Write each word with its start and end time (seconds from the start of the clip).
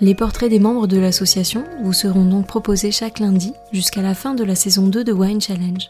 Les 0.00 0.14
portraits 0.14 0.50
des 0.50 0.58
membres 0.58 0.88
de 0.88 0.98
l'association 0.98 1.64
vous 1.82 1.92
seront 1.92 2.24
donc 2.24 2.46
proposés 2.46 2.90
chaque 2.90 3.20
lundi 3.20 3.52
jusqu'à 3.72 4.02
la 4.02 4.14
fin 4.14 4.34
de 4.34 4.42
la 4.42 4.56
saison 4.56 4.88
2 4.88 5.04
de 5.04 5.12
Wine 5.12 5.40
Challenge. 5.40 5.88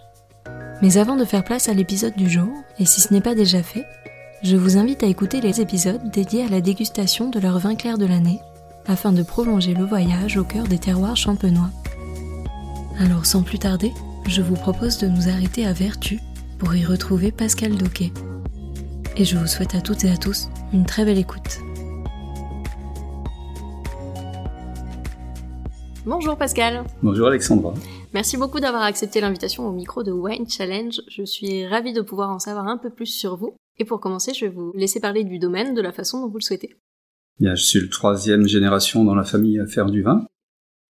Mais 0.82 0.98
avant 0.98 1.16
de 1.16 1.24
faire 1.24 1.44
place 1.44 1.70
à 1.70 1.74
l'épisode 1.74 2.14
du 2.14 2.28
jour, 2.28 2.50
et 2.78 2.84
si 2.84 3.00
ce 3.00 3.14
n'est 3.14 3.22
pas 3.22 3.34
déjà 3.34 3.62
fait, 3.62 3.86
je 4.42 4.56
vous 4.56 4.76
invite 4.76 5.02
à 5.02 5.06
écouter 5.06 5.40
les 5.40 5.62
épisodes 5.62 6.10
dédiés 6.10 6.44
à 6.44 6.48
la 6.48 6.60
dégustation 6.60 7.30
de 7.30 7.40
leur 7.40 7.58
vin 7.58 7.76
clair 7.76 7.96
de 7.96 8.04
l'année, 8.04 8.40
afin 8.86 9.10
de 9.10 9.22
prolonger 9.22 9.72
le 9.72 9.84
voyage 9.84 10.36
au 10.36 10.44
cœur 10.44 10.64
des 10.64 10.78
terroirs 10.78 11.16
champenois. 11.16 11.70
Alors 13.00 13.24
sans 13.24 13.42
plus 13.42 13.58
tarder, 13.58 13.92
je 14.26 14.42
vous 14.42 14.54
propose 14.54 14.98
de 14.98 15.08
nous 15.08 15.30
arrêter 15.30 15.64
à 15.64 15.72
Vertu 15.72 16.20
pour 16.58 16.74
y 16.74 16.84
retrouver 16.84 17.32
Pascal 17.32 17.74
Doquet. 17.74 18.12
Et 19.16 19.24
je 19.24 19.38
vous 19.38 19.46
souhaite 19.46 19.74
à 19.74 19.80
toutes 19.80 20.04
et 20.04 20.10
à 20.10 20.18
tous 20.18 20.50
une 20.74 20.84
très 20.84 21.06
belle 21.06 21.18
écoute. 21.18 21.60
Bonjour 26.06 26.36
Pascal. 26.36 26.84
Bonjour 27.02 27.28
Alexandra. 27.28 27.72
Merci 28.12 28.36
beaucoup 28.36 28.60
d'avoir 28.60 28.82
accepté 28.82 29.22
l'invitation 29.22 29.66
au 29.66 29.72
micro 29.72 30.02
de 30.02 30.12
Wine 30.12 30.46
Challenge. 30.46 31.00
Je 31.08 31.24
suis 31.24 31.66
ravie 31.66 31.94
de 31.94 32.02
pouvoir 32.02 32.28
en 32.28 32.38
savoir 32.38 32.68
un 32.68 32.76
peu 32.76 32.90
plus 32.90 33.06
sur 33.06 33.36
vous. 33.36 33.56
Et 33.78 33.86
pour 33.86 34.00
commencer, 34.00 34.34
je 34.34 34.44
vais 34.44 34.50
vous 34.50 34.70
laisser 34.74 35.00
parler 35.00 35.24
du 35.24 35.38
domaine 35.38 35.72
de 35.74 35.80
la 35.80 35.92
façon 35.92 36.20
dont 36.20 36.28
vous 36.28 36.36
le 36.36 36.42
souhaitez. 36.42 36.76
Bien, 37.40 37.54
je 37.54 37.64
suis 37.64 37.80
le 37.80 37.88
troisième 37.88 38.46
génération 38.46 39.02
dans 39.02 39.14
la 39.14 39.24
famille 39.24 39.58
à 39.58 39.66
faire 39.66 39.86
du 39.86 40.02
vin. 40.02 40.26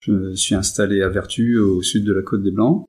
Je 0.01 0.11
me 0.11 0.35
suis 0.35 0.57
installé 0.57 1.01
à 1.01 1.09
Vertu, 1.09 1.59
au 1.59 1.81
sud 1.81 2.05
de 2.05 2.13
la 2.13 2.23
Côte 2.23 2.43
des 2.43 2.51
Blancs. 2.51 2.85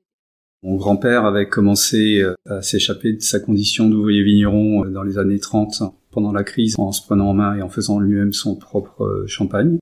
Mon 0.64 0.74
grand-père 0.74 1.26
avait 1.26 1.48
commencé 1.48 2.26
à 2.48 2.60
s'échapper 2.60 3.12
de 3.12 3.22
sa 3.22 3.38
condition 3.38 3.88
d'ouvrier 3.88 4.24
vigneron 4.24 4.84
dans 4.86 5.04
les 5.04 5.18
années 5.18 5.38
30 5.38 5.84
pendant 6.10 6.32
la 6.32 6.42
crise 6.42 6.74
en 6.76 6.90
se 6.90 7.02
prenant 7.06 7.28
en 7.28 7.34
main 7.34 7.54
et 7.54 7.62
en 7.62 7.68
faisant 7.68 8.00
lui-même 8.00 8.32
son 8.32 8.56
propre 8.56 9.24
champagne. 9.28 9.78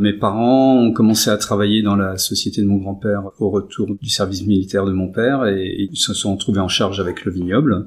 Mes 0.00 0.14
parents 0.14 0.78
ont 0.78 0.94
commencé 0.94 1.28
à 1.28 1.36
travailler 1.36 1.82
dans 1.82 1.94
la 1.94 2.16
société 2.16 2.62
de 2.62 2.66
mon 2.66 2.78
grand-père 2.78 3.32
au 3.38 3.50
retour 3.50 3.86
du 4.00 4.08
service 4.08 4.46
militaire 4.46 4.86
de 4.86 4.92
mon 4.92 5.12
père 5.12 5.44
et 5.44 5.76
ils 5.78 5.98
se 5.98 6.14
sont 6.14 6.38
trouvés 6.38 6.60
en 6.60 6.68
charge 6.68 7.00
avec 7.00 7.26
le 7.26 7.30
vignoble. 7.30 7.86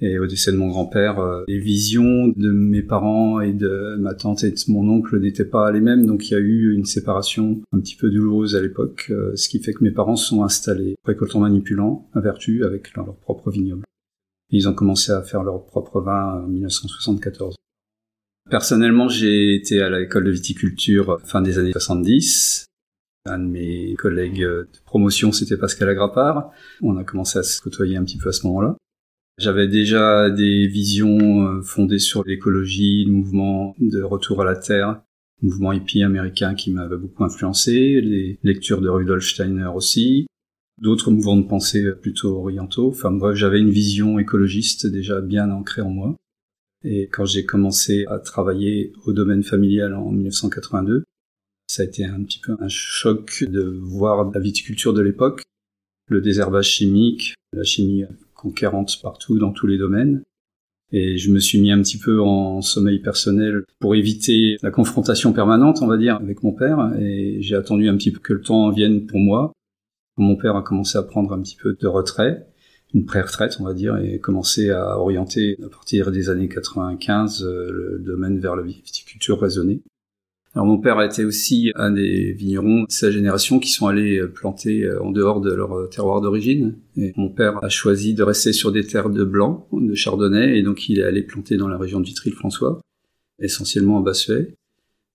Et 0.00 0.18
au 0.18 0.26
décès 0.26 0.50
de 0.50 0.56
mon 0.56 0.66
grand-père, 0.66 1.20
euh, 1.20 1.44
les 1.46 1.60
visions 1.60 2.26
de 2.36 2.50
mes 2.50 2.82
parents 2.82 3.40
et 3.40 3.52
de 3.52 3.94
ma 4.00 4.14
tante 4.14 4.42
et 4.42 4.50
de 4.50 4.56
mon 4.66 4.88
oncle 4.88 5.20
n'étaient 5.20 5.44
pas 5.44 5.70
les 5.70 5.80
mêmes, 5.80 6.04
donc 6.04 6.28
il 6.28 6.32
y 6.32 6.36
a 6.36 6.40
eu 6.40 6.74
une 6.74 6.84
séparation 6.84 7.62
un 7.72 7.78
petit 7.78 7.94
peu 7.94 8.10
douloureuse 8.10 8.56
à 8.56 8.60
l'époque, 8.60 9.06
euh, 9.10 9.30
ce 9.36 9.48
qui 9.48 9.60
fait 9.60 9.72
que 9.72 9.84
mes 9.84 9.92
parents 9.92 10.16
se 10.16 10.26
sont 10.26 10.42
installés 10.42 10.96
récoltant 11.04 11.38
manipulant 11.38 12.08
à 12.12 12.20
Vertu 12.20 12.64
avec 12.64 12.92
leur, 12.96 13.06
leur 13.06 13.16
propre 13.18 13.52
vignoble. 13.52 13.84
ils 14.50 14.68
ont 14.68 14.74
commencé 14.74 15.12
à 15.12 15.22
faire 15.22 15.44
leur 15.44 15.64
propre 15.64 16.00
vin 16.00 16.42
en 16.42 16.48
1974. 16.48 17.54
Personnellement, 18.48 19.08
j'ai 19.08 19.56
été 19.56 19.82
à 19.82 19.90
l'école 19.90 20.24
de 20.24 20.30
viticulture 20.30 21.18
fin 21.24 21.42
des 21.42 21.58
années 21.58 21.72
70. 21.72 22.66
Un 23.24 23.38
de 23.40 23.44
mes 23.44 23.94
collègues 23.94 24.42
de 24.42 24.68
promotion, 24.84 25.32
c'était 25.32 25.56
Pascal 25.56 25.88
Agrapard. 25.88 26.52
On 26.80 26.96
a 26.96 27.02
commencé 27.02 27.40
à 27.40 27.42
se 27.42 27.60
côtoyer 27.60 27.96
un 27.96 28.04
petit 28.04 28.18
peu 28.18 28.28
à 28.28 28.32
ce 28.32 28.46
moment-là. 28.46 28.76
J'avais 29.38 29.66
déjà 29.66 30.30
des 30.30 30.68
visions 30.68 31.46
euh, 31.46 31.60
fondées 31.60 31.98
sur 31.98 32.24
l'écologie, 32.24 33.04
le 33.04 33.12
mouvement 33.12 33.74
de 33.80 34.00
retour 34.00 34.40
à 34.40 34.44
la 34.44 34.56
terre, 34.56 35.02
le 35.42 35.48
mouvement 35.48 35.72
hippie 35.72 36.04
américain 36.04 36.54
qui 36.54 36.70
m'avait 36.70 36.96
beaucoup 36.96 37.24
influencé, 37.24 38.00
les 38.00 38.38
lectures 38.44 38.80
de 38.80 38.88
Rudolf 38.88 39.24
Steiner 39.24 39.68
aussi, 39.74 40.26
d'autres 40.80 41.10
mouvements 41.10 41.36
de 41.36 41.46
pensée 41.46 41.84
plutôt 42.00 42.38
orientaux. 42.38 42.88
Enfin 42.88 43.10
bref, 43.10 43.34
j'avais 43.36 43.58
une 43.58 43.70
vision 43.70 44.18
écologiste 44.18 44.86
déjà 44.86 45.20
bien 45.20 45.50
ancrée 45.50 45.82
en 45.82 45.90
moi. 45.90 46.16
Et 46.88 47.08
quand 47.08 47.24
j'ai 47.24 47.44
commencé 47.44 48.04
à 48.08 48.20
travailler 48.20 48.92
au 49.06 49.12
domaine 49.12 49.42
familial 49.42 49.92
en 49.94 50.12
1982, 50.12 51.02
ça 51.66 51.82
a 51.82 51.84
été 51.84 52.04
un 52.04 52.22
petit 52.22 52.38
peu 52.38 52.56
un 52.60 52.68
choc 52.68 53.42
de 53.42 53.60
voir 53.62 54.30
la 54.30 54.38
viticulture 54.38 54.94
de 54.94 55.02
l'époque, 55.02 55.42
le 56.08 56.20
désherbage 56.20 56.68
chimique, 56.68 57.34
la 57.52 57.64
chimie 57.64 58.04
conquérante 58.34 59.00
partout 59.02 59.36
dans 59.36 59.50
tous 59.50 59.66
les 59.66 59.78
domaines. 59.78 60.22
Et 60.92 61.18
je 61.18 61.32
me 61.32 61.40
suis 61.40 61.58
mis 61.58 61.72
un 61.72 61.82
petit 61.82 61.98
peu 61.98 62.20
en 62.22 62.62
sommeil 62.62 63.00
personnel 63.00 63.64
pour 63.80 63.96
éviter 63.96 64.56
la 64.62 64.70
confrontation 64.70 65.32
permanente, 65.32 65.78
on 65.82 65.88
va 65.88 65.96
dire, 65.96 66.14
avec 66.14 66.44
mon 66.44 66.52
père. 66.52 66.92
Et 67.00 67.38
j'ai 67.42 67.56
attendu 67.56 67.88
un 67.88 67.96
petit 67.96 68.12
peu 68.12 68.20
que 68.20 68.32
le 68.32 68.42
temps 68.42 68.70
vienne 68.70 69.06
pour 69.06 69.18
moi. 69.18 69.52
Mon 70.16 70.36
père 70.36 70.54
a 70.54 70.62
commencé 70.62 70.96
à 70.96 71.02
prendre 71.02 71.32
un 71.32 71.42
petit 71.42 71.56
peu 71.56 71.76
de 71.78 71.86
retrait 71.88 72.46
une 72.94 73.04
pré-retraite, 73.04 73.56
on 73.60 73.64
va 73.64 73.74
dire, 73.74 73.96
et 73.98 74.18
commencer 74.18 74.70
à 74.70 74.98
orienter 74.98 75.58
à 75.64 75.68
partir 75.68 76.10
des 76.10 76.30
années 76.30 76.48
95 76.48 77.42
euh, 77.42 77.70
le 77.70 77.98
domaine 77.98 78.38
vers 78.38 78.56
la 78.56 78.62
viticulture 78.62 79.40
raisonnée. 79.40 79.82
Alors 80.54 80.64
mon 80.64 80.78
père 80.78 81.00
été 81.02 81.24
aussi 81.24 81.70
un 81.74 81.90
des 81.90 82.32
vignerons 82.32 82.84
de 82.84 82.90
sa 82.90 83.10
génération 83.10 83.58
qui 83.58 83.70
sont 83.70 83.88
allés 83.88 84.22
planter 84.28 84.84
euh, 84.84 85.02
en 85.02 85.10
dehors 85.10 85.40
de 85.40 85.52
leur 85.52 85.90
terroir 85.90 86.20
d'origine. 86.20 86.76
Et 86.96 87.12
mon 87.16 87.28
père 87.28 87.62
a 87.62 87.68
choisi 87.68 88.14
de 88.14 88.22
rester 88.22 88.52
sur 88.52 88.72
des 88.72 88.86
terres 88.86 89.10
de 89.10 89.24
blanc, 89.24 89.68
de 89.72 89.94
chardonnay, 89.94 90.58
et 90.58 90.62
donc 90.62 90.88
il 90.88 91.00
est 91.00 91.04
allé 91.04 91.22
planter 91.22 91.56
dans 91.56 91.68
la 91.68 91.76
région 91.76 92.00
de 92.00 92.06
Vitry-le-François, 92.06 92.80
essentiellement 93.40 93.98
en 93.98 94.00
Bassuet. 94.00 94.54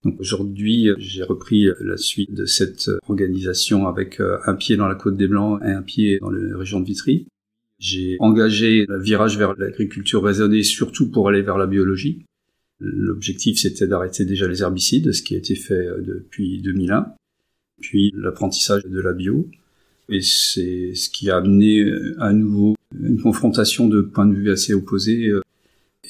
Donc 0.03 0.19
aujourd'hui, 0.19 0.89
j'ai 0.97 1.23
repris 1.23 1.69
la 1.79 1.95
suite 1.95 2.33
de 2.33 2.45
cette 2.45 2.89
organisation 3.07 3.87
avec 3.87 4.19
euh, 4.19 4.39
un 4.45 4.55
pied 4.55 4.75
dans 4.75 4.87
la 4.87 4.95
côte 4.95 5.15
des 5.15 5.27
Blancs 5.27 5.61
et 5.63 5.69
un 5.69 5.83
pied 5.83 6.19
dans 6.19 6.31
la 6.31 6.57
région 6.57 6.79
de 6.79 6.85
Vitry. 6.85 7.27
J'ai 7.81 8.15
engagé 8.19 8.85
le 8.87 9.01
virage 9.01 9.39
vers 9.39 9.55
l'agriculture 9.57 10.23
raisonnée 10.23 10.61
surtout 10.61 11.09
pour 11.09 11.27
aller 11.27 11.41
vers 11.41 11.57
la 11.57 11.65
biologie. 11.65 12.23
L'objectif 12.79 13.57
c'était 13.57 13.87
d'arrêter 13.87 14.23
déjà 14.23 14.47
les 14.47 14.61
herbicides, 14.61 15.11
ce 15.11 15.23
qui 15.23 15.33
a 15.33 15.39
été 15.39 15.55
fait 15.55 15.87
euh, 15.87 15.99
depuis 15.99 16.61
2001, 16.61 17.07
puis 17.81 18.13
l'apprentissage 18.15 18.85
de 18.85 19.01
la 19.01 19.13
bio. 19.13 19.49
Et 20.09 20.21
c'est 20.21 20.93
ce 20.93 21.09
qui 21.09 21.31
a 21.31 21.37
amené 21.37 21.79
euh, 21.79 22.15
à 22.19 22.33
nouveau 22.33 22.75
une 22.99 23.19
confrontation 23.19 23.87
de 23.87 24.01
points 24.01 24.27
de 24.27 24.35
vue 24.35 24.51
assez 24.51 24.75
opposés 24.75 25.29
euh, 25.29 25.41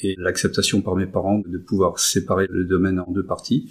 et 0.02 0.14
l'acceptation 0.18 0.82
par 0.82 0.94
mes 0.94 1.06
parents 1.06 1.38
de 1.38 1.56
pouvoir 1.56 1.98
séparer 1.98 2.48
le 2.50 2.64
domaine 2.64 3.00
en 3.00 3.10
deux 3.10 3.24
parties. 3.24 3.70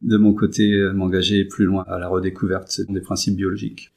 De 0.00 0.16
mon 0.16 0.32
côté, 0.32 0.90
m'engager 0.94 1.44
plus 1.44 1.66
loin 1.66 1.84
à 1.88 1.98
la 1.98 2.08
redécouverte 2.08 2.80
des 2.88 3.00
principes 3.00 3.36
biologiques. 3.36 3.93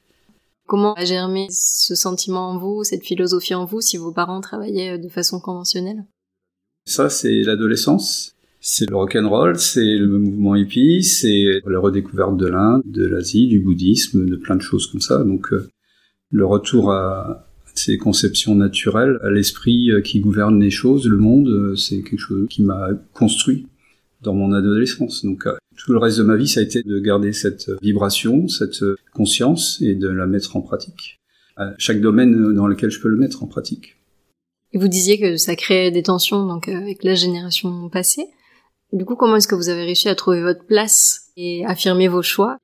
Comment 0.68 0.94
a 0.96 1.06
germé 1.06 1.48
ce 1.50 1.96
sentiment 1.96 2.50
en 2.50 2.58
vous, 2.58 2.84
cette 2.84 3.04
philosophie 3.04 3.56
en 3.56 3.64
vous, 3.64 3.80
si 3.80 3.96
vos 3.96 4.12
parents 4.12 4.42
travaillaient 4.42 5.00
de 5.00 5.08
façon 5.08 5.40
conventionnelle? 5.40 6.04
Ça, 6.86 7.10
c'est 7.10 7.42
l'adolescence. 7.42 8.36
C'est 8.60 8.90
le 8.90 8.98
rock'n'roll, 8.98 9.58
c'est 9.58 9.98
le 9.98 10.20
mouvement 10.20 10.56
hippie, 10.56 11.04
c'est 11.04 11.62
la 11.66 11.80
redécouverte 11.80 12.36
de 12.36 12.48
l'Inde, 12.48 12.82
de 12.84 13.06
l'Asie, 13.06 13.48
du 13.48 13.60
bouddhisme, 13.60 14.26
de 14.26 14.36
plein 14.36 14.58
de 14.58 14.62
choses 14.62 14.88
comme 14.88 15.00
ça. 15.00 15.24
Donc, 15.24 15.54
euh, 15.54 15.70
le 16.32 16.46
retour 16.46 16.92
à 16.92 17.48
ces 17.74 17.98
conceptions 17.98 18.56
naturelles, 18.56 19.20
à 19.22 19.30
l'esprit 19.30 19.92
euh, 19.92 20.02
qui 20.02 20.20
gouverne 20.20 20.60
les 20.60 20.70
choses, 20.70 21.08
le 21.08 21.18
monde, 21.18 21.48
euh, 21.48 21.76
c'est 21.78 22.02
quelque 22.02 22.20
chose 22.20 22.48
qui 22.50 22.64
m'a 22.64 22.90
construit 23.14 23.68
dans 24.22 24.34
mon 24.34 24.54
adolescence. 24.54 25.24
Donc 25.24 25.46
tout 25.78 25.94
le 25.94 26.00
reste 26.00 26.18
de 26.18 26.24
ma 26.24 26.36
vie, 26.36 26.48
ça 26.48 26.60
a 26.60 26.64
été 26.64 26.84
de 26.84 27.00
garder 27.00 27.34
cette 27.34 27.72
vibration, 27.82 28.48
cette 28.48 28.84
conscience 29.14 29.82
et 29.82 29.96
de 29.96 30.10
la 30.10 30.26
mettre 30.26 30.56
en 30.56 30.62
pratique. 30.62 31.20
À 31.56 31.74
chaque 31.78 32.02
domaine 32.02 32.54
dans 32.54 32.68
lequel 32.68 32.92
je 32.92 33.00
peux 33.00 33.10
le 33.10 33.18
mettre 33.18 33.44
en 33.44 33.48
pratique. 33.48 33.98
Et 34.74 34.78
vous 34.78 34.88
disiez 34.88 35.20
que 35.20 35.38
ça 35.38 35.56
crée 35.56 35.92
des 35.92 36.04
tensions 36.04 36.46
donc 36.46 36.68
avec 36.68 37.04
la 37.04 37.16
génération 37.16 37.90
passée. 37.90 38.26
Du 38.94 39.06
coup, 39.06 39.16
comment 39.16 39.36
est-ce 39.36 39.48
que 39.48 39.56
vous 39.56 39.70
avez 39.70 39.84
réussi 39.84 40.08
à 40.08 40.16
trouver 40.16 40.42
votre 40.42 40.66
place 40.66 41.32
et 41.36 41.66
affirmer 41.66 42.08
vos 42.08 42.22
choix? 42.22 42.58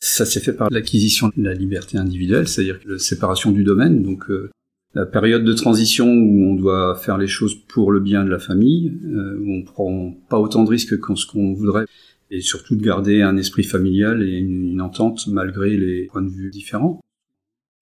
Ça 0.00 0.24
s'est 0.24 0.40
fait 0.40 0.52
par 0.52 0.70
l'acquisition 0.70 1.28
de 1.36 1.42
la 1.42 1.54
liberté 1.54 1.98
individuelle, 1.98 2.46
c'est-à-dire 2.46 2.78
la 2.86 2.98
séparation 2.98 3.50
du 3.50 3.64
domaine. 3.64 4.02
Donc 4.02 4.30
euh, 4.30 4.50
la 4.94 5.06
période 5.06 5.44
de 5.44 5.52
transition 5.52 6.06
où 6.06 6.50
on 6.50 6.54
doit 6.54 6.96
faire 6.96 7.18
les 7.18 7.26
choses 7.26 7.54
pour 7.54 7.92
le 7.92 8.00
bien 8.00 8.24
de 8.24 8.30
la 8.30 8.38
famille, 8.38 8.92
euh, 9.04 9.38
où 9.40 9.52
on 9.52 9.62
prend 9.62 10.14
pas 10.28 10.38
autant 10.38 10.64
de 10.64 10.70
risques 10.70 10.98
que 10.98 11.14
ce 11.14 11.26
qu'on 11.26 11.52
voudrait, 11.52 11.86
et 12.30 12.40
surtout 12.40 12.76
de 12.76 12.82
garder 12.82 13.22
un 13.22 13.36
esprit 13.36 13.64
familial 13.64 14.22
et 14.22 14.38
une 14.38 14.80
entente 14.80 15.26
malgré 15.28 15.76
les 15.76 16.06
points 16.06 16.22
de 16.22 16.30
vue 16.30 16.50
différents. 16.50 17.00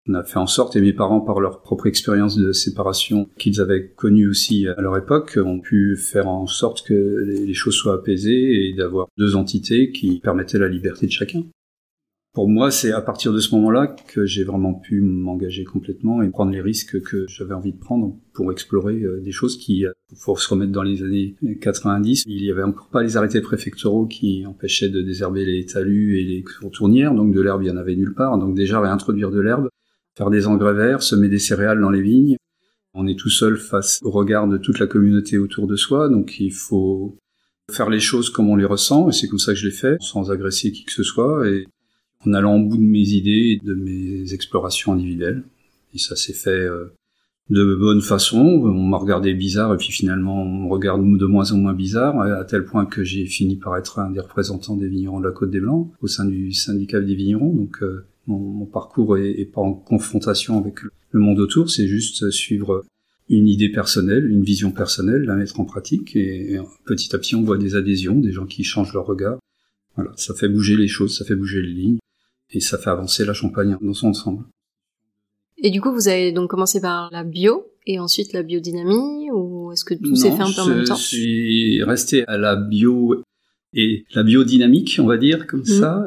On 0.08 0.14
a 0.14 0.22
fait 0.22 0.38
en 0.38 0.46
sorte, 0.46 0.76
et 0.76 0.80
mes 0.80 0.92
parents, 0.92 1.20
par 1.20 1.40
leur 1.40 1.62
propre 1.62 1.86
expérience 1.86 2.36
de 2.36 2.52
séparation 2.52 3.28
qu'ils 3.38 3.60
avaient 3.60 3.88
connue 3.88 4.28
aussi 4.28 4.68
à 4.68 4.80
leur 4.80 4.96
époque, 4.96 5.36
ont 5.44 5.58
pu 5.58 5.96
faire 5.96 6.28
en 6.28 6.46
sorte 6.46 6.86
que 6.86 7.24
les 7.44 7.54
choses 7.54 7.74
soient 7.74 7.94
apaisées 7.94 8.68
et 8.68 8.72
d'avoir 8.72 9.08
deux 9.18 9.34
entités 9.34 9.90
qui 9.90 10.20
permettaient 10.20 10.58
la 10.58 10.68
liberté 10.68 11.06
de 11.06 11.12
chacun. 11.12 11.42
Pour 12.36 12.50
moi, 12.50 12.70
c'est 12.70 12.92
à 12.92 13.00
partir 13.00 13.32
de 13.32 13.40
ce 13.40 13.54
moment-là 13.54 13.86
que 14.08 14.26
j'ai 14.26 14.44
vraiment 14.44 14.74
pu 14.74 15.00
m'engager 15.00 15.64
complètement 15.64 16.20
et 16.20 16.28
prendre 16.28 16.52
les 16.52 16.60
risques 16.60 17.00
que 17.00 17.24
j'avais 17.28 17.54
envie 17.54 17.72
de 17.72 17.78
prendre 17.78 18.14
pour 18.34 18.52
explorer 18.52 19.00
euh, 19.00 19.22
des 19.22 19.32
choses 19.32 19.56
qui, 19.56 19.86
faut 20.14 20.36
se 20.36 20.46
remettre 20.50 20.70
dans 20.70 20.82
les 20.82 21.02
années 21.02 21.34
90, 21.62 22.24
il 22.26 22.44
y 22.44 22.50
avait 22.50 22.62
encore 22.62 22.90
pas 22.90 23.02
les 23.02 23.16
arrêtés 23.16 23.40
préfectoraux 23.40 24.04
qui 24.04 24.44
empêchaient 24.44 24.90
de 24.90 25.00
désherber 25.00 25.46
les 25.46 25.64
talus 25.64 26.20
et 26.20 26.24
les 26.24 26.44
tournières, 26.72 27.14
donc 27.14 27.32
de 27.32 27.40
l'herbe 27.40 27.62
il 27.62 27.68
y 27.68 27.70
en 27.70 27.78
avait 27.78 27.96
nulle 27.96 28.12
part, 28.12 28.36
donc 28.36 28.54
déjà 28.54 28.80
réintroduire 28.80 29.30
de 29.30 29.40
l'herbe, 29.40 29.70
faire 30.14 30.28
des 30.28 30.46
engrais 30.46 30.74
verts, 30.74 31.02
semer 31.02 31.30
des 31.30 31.38
céréales 31.38 31.80
dans 31.80 31.88
les 31.88 32.02
vignes. 32.02 32.36
On 32.92 33.06
est 33.06 33.18
tout 33.18 33.30
seul 33.30 33.56
face 33.56 33.98
au 34.02 34.10
regard 34.10 34.46
de 34.46 34.58
toute 34.58 34.78
la 34.78 34.86
communauté 34.86 35.38
autour 35.38 35.66
de 35.66 35.76
soi, 35.76 36.10
donc 36.10 36.38
il 36.38 36.52
faut 36.52 37.16
faire 37.72 37.88
les 37.88 37.98
choses 37.98 38.28
comme 38.28 38.50
on 38.50 38.56
les 38.56 38.66
ressent, 38.66 39.08
et 39.08 39.12
c'est 39.12 39.26
comme 39.26 39.38
ça 39.38 39.54
que 39.54 39.58
je 39.58 39.68
l'ai 39.68 39.74
fait, 39.74 39.96
sans 40.00 40.30
agresser 40.30 40.70
qui 40.70 40.84
que 40.84 40.92
ce 40.92 41.02
soit, 41.02 41.48
en 42.24 42.32
allant 42.32 42.56
au 42.56 42.66
bout 42.66 42.76
de 42.76 42.82
mes 42.82 43.08
idées 43.10 43.60
et 43.60 43.66
de 43.66 43.74
mes 43.74 44.32
explorations 44.32 44.92
individuelles. 44.92 45.42
Et 45.94 45.98
ça 45.98 46.16
s'est 46.16 46.32
fait 46.32 46.50
euh, 46.50 46.92
de 47.50 47.74
bonne 47.74 48.00
façon. 48.00 48.38
On 48.38 48.82
m'a 48.82 48.98
regardé 48.98 49.34
bizarre, 49.34 49.74
et 49.74 49.76
puis 49.76 49.90
finalement 49.90 50.42
on 50.42 50.64
me 50.66 50.70
regarde 50.70 51.02
de 51.02 51.26
moins 51.26 51.52
en 51.52 51.58
moins 51.58 51.74
bizarre, 51.74 52.20
à 52.20 52.44
tel 52.44 52.64
point 52.64 52.86
que 52.86 53.04
j'ai 53.04 53.26
fini 53.26 53.56
par 53.56 53.76
être 53.76 53.98
un 53.98 54.10
des 54.10 54.20
représentants 54.20 54.76
des 54.76 54.88
vignerons 54.88 55.20
de 55.20 55.26
la 55.26 55.32
Côte 55.32 55.50
des 55.50 55.60
Blancs, 55.60 55.90
au 56.00 56.06
sein 56.06 56.24
du 56.24 56.52
syndicat 56.52 57.00
des 57.00 57.14
vignerons, 57.14 57.52
donc... 57.52 57.82
Euh, 57.82 58.06
mon, 58.26 58.66
parcours 58.66 59.18
est, 59.18 59.44
pas 59.52 59.60
en 59.60 59.72
confrontation 59.72 60.58
avec 60.58 60.80
le 61.10 61.20
monde 61.20 61.38
autour, 61.38 61.70
c'est 61.70 61.86
juste 61.86 62.30
suivre 62.30 62.84
une 63.28 63.48
idée 63.48 63.70
personnelle, 63.70 64.30
une 64.30 64.42
vision 64.42 64.70
personnelle, 64.70 65.22
la 65.22 65.34
mettre 65.34 65.58
en 65.60 65.64
pratique, 65.64 66.14
et, 66.16 66.58
petit 66.84 67.14
à 67.14 67.18
petit 67.18 67.34
on 67.34 67.42
voit 67.42 67.58
des 67.58 67.74
adhésions, 67.74 68.18
des 68.18 68.32
gens 68.32 68.46
qui 68.46 68.64
changent 68.64 68.92
leur 68.92 69.06
regard. 69.06 69.38
Voilà, 69.96 70.12
ça 70.16 70.34
fait 70.34 70.48
bouger 70.48 70.76
les 70.76 70.88
choses, 70.88 71.16
ça 71.16 71.24
fait 71.24 71.36
bouger 71.36 71.62
les 71.62 71.72
lignes, 71.72 71.98
et 72.50 72.60
ça 72.60 72.78
fait 72.78 72.90
avancer 72.90 73.24
la 73.24 73.32
Champagne 73.32 73.76
dans 73.80 73.94
son 73.94 74.08
ensemble. 74.08 74.44
Et 75.58 75.70
du 75.70 75.80
coup, 75.80 75.92
vous 75.92 76.08
avez 76.08 76.32
donc 76.32 76.50
commencé 76.50 76.80
par 76.80 77.10
la 77.10 77.24
bio, 77.24 77.66
et 77.86 77.98
ensuite 77.98 78.32
la 78.32 78.42
biodynamie, 78.42 79.30
ou 79.32 79.72
est-ce 79.72 79.84
que 79.84 79.94
tout 79.94 80.16
s'est 80.16 80.30
fait 80.30 80.42
un 80.42 80.52
peu 80.52 80.60
en 80.60 80.66
même 80.66 80.84
temps? 80.84 80.96
Je 80.96 81.02
suis 81.02 81.82
resté 81.82 82.26
à 82.26 82.36
la 82.36 82.56
bio 82.56 83.22
et 83.72 84.04
la 84.14 84.22
biodynamique, 84.22 84.98
on 85.00 85.06
va 85.06 85.16
dire, 85.16 85.46
comme 85.46 85.60
mmh. 85.60 85.80
ça. 85.80 86.06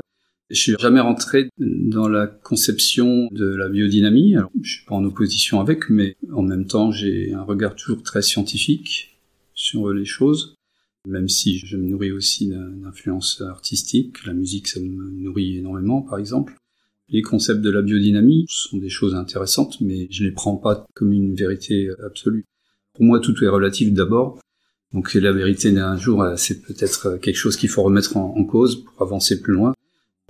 Je 0.50 0.60
suis 0.60 0.76
jamais 0.80 1.00
rentré 1.00 1.50
dans 1.58 2.08
la 2.08 2.26
conception 2.26 3.28
de 3.32 3.46
la 3.46 3.70
biodynamie. 3.70 4.36
Alors, 4.36 4.52
je 4.62 4.78
suis 4.78 4.86
pas 4.86 4.96
en 4.96 5.04
opposition 5.06 5.60
avec, 5.60 5.90
mais 5.90 6.16
en 6.34 6.42
même 6.42 6.66
temps, 6.66 6.92
j'ai 6.92 7.34
un 7.34 7.44
regard 7.44 7.76
toujours 7.76 8.02
très 8.02 8.22
scientifique 8.22 9.20
sur 9.54 9.92
les 9.94 10.06
choses. 10.06 10.56
Même 11.10 11.28
si 11.28 11.58
je 11.58 11.76
me 11.76 11.88
nourris 11.88 12.12
aussi 12.12 12.48
d'influences 12.48 13.42
artistiques, 13.42 14.26
la 14.26 14.34
musique, 14.34 14.68
ça 14.68 14.80
me 14.80 15.12
nourrit 15.12 15.58
énormément, 15.58 16.02
par 16.02 16.20
exemple. 16.20 16.56
Les 17.10 17.24
concepts 17.24 17.62
de 17.62 17.72
la 17.72 17.82
biodynamie 17.82 18.46
sont 18.48 18.78
des 18.78 18.90
choses 18.90 19.16
intéressantes, 19.16 19.82
mais 19.82 20.08
je 20.12 20.24
les 20.24 20.32
prends 20.32 20.56
pas 20.56 20.86
comme 20.94 21.12
une 21.12 21.34
vérité 21.34 21.90
absolue. 22.06 22.46
Pour 22.94 23.06
moi, 23.06 23.20
tout 23.20 23.34
est 23.44 23.48
relatif 23.48 23.92
d'abord. 23.92 24.40
Donc 24.94 25.14
la 25.16 25.32
vérité 25.32 25.72
d'un 25.72 25.98
jour, 25.98 26.24
c'est 26.38 26.62
peut-être 26.62 27.18
quelque 27.18 27.36
chose 27.36 27.58
qu'il 27.58 27.70
faut 27.70 27.84
remettre 27.84 28.18
en 28.18 28.44
cause 28.46 28.84
pour 28.84 29.02
avancer 29.02 29.42
plus 29.42 29.54
loin. 29.54 29.74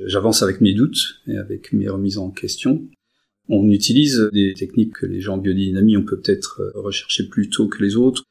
J'avance 0.05 0.43
avec 0.43 0.61
mes 0.61 0.73
doutes 0.73 1.21
et 1.27 1.37
avec 1.37 1.73
mes 1.73 1.89
remises 1.89 2.17
en 2.17 2.29
question. 2.29 2.87
On 3.49 3.67
utilise 3.69 4.29
des 4.31 4.53
techniques 4.53 4.93
que 4.93 5.05
les 5.05 5.19
gens 5.19 5.37
biodynamie 5.37 5.97
on 5.97 6.03
peut 6.03 6.19
peut-être 6.19 6.61
euh, 6.61 6.71
rechercher 6.75 7.27
plus 7.27 7.49
tôt 7.49 7.67
que 7.67 7.83
les 7.83 7.95
autres, 7.95 8.23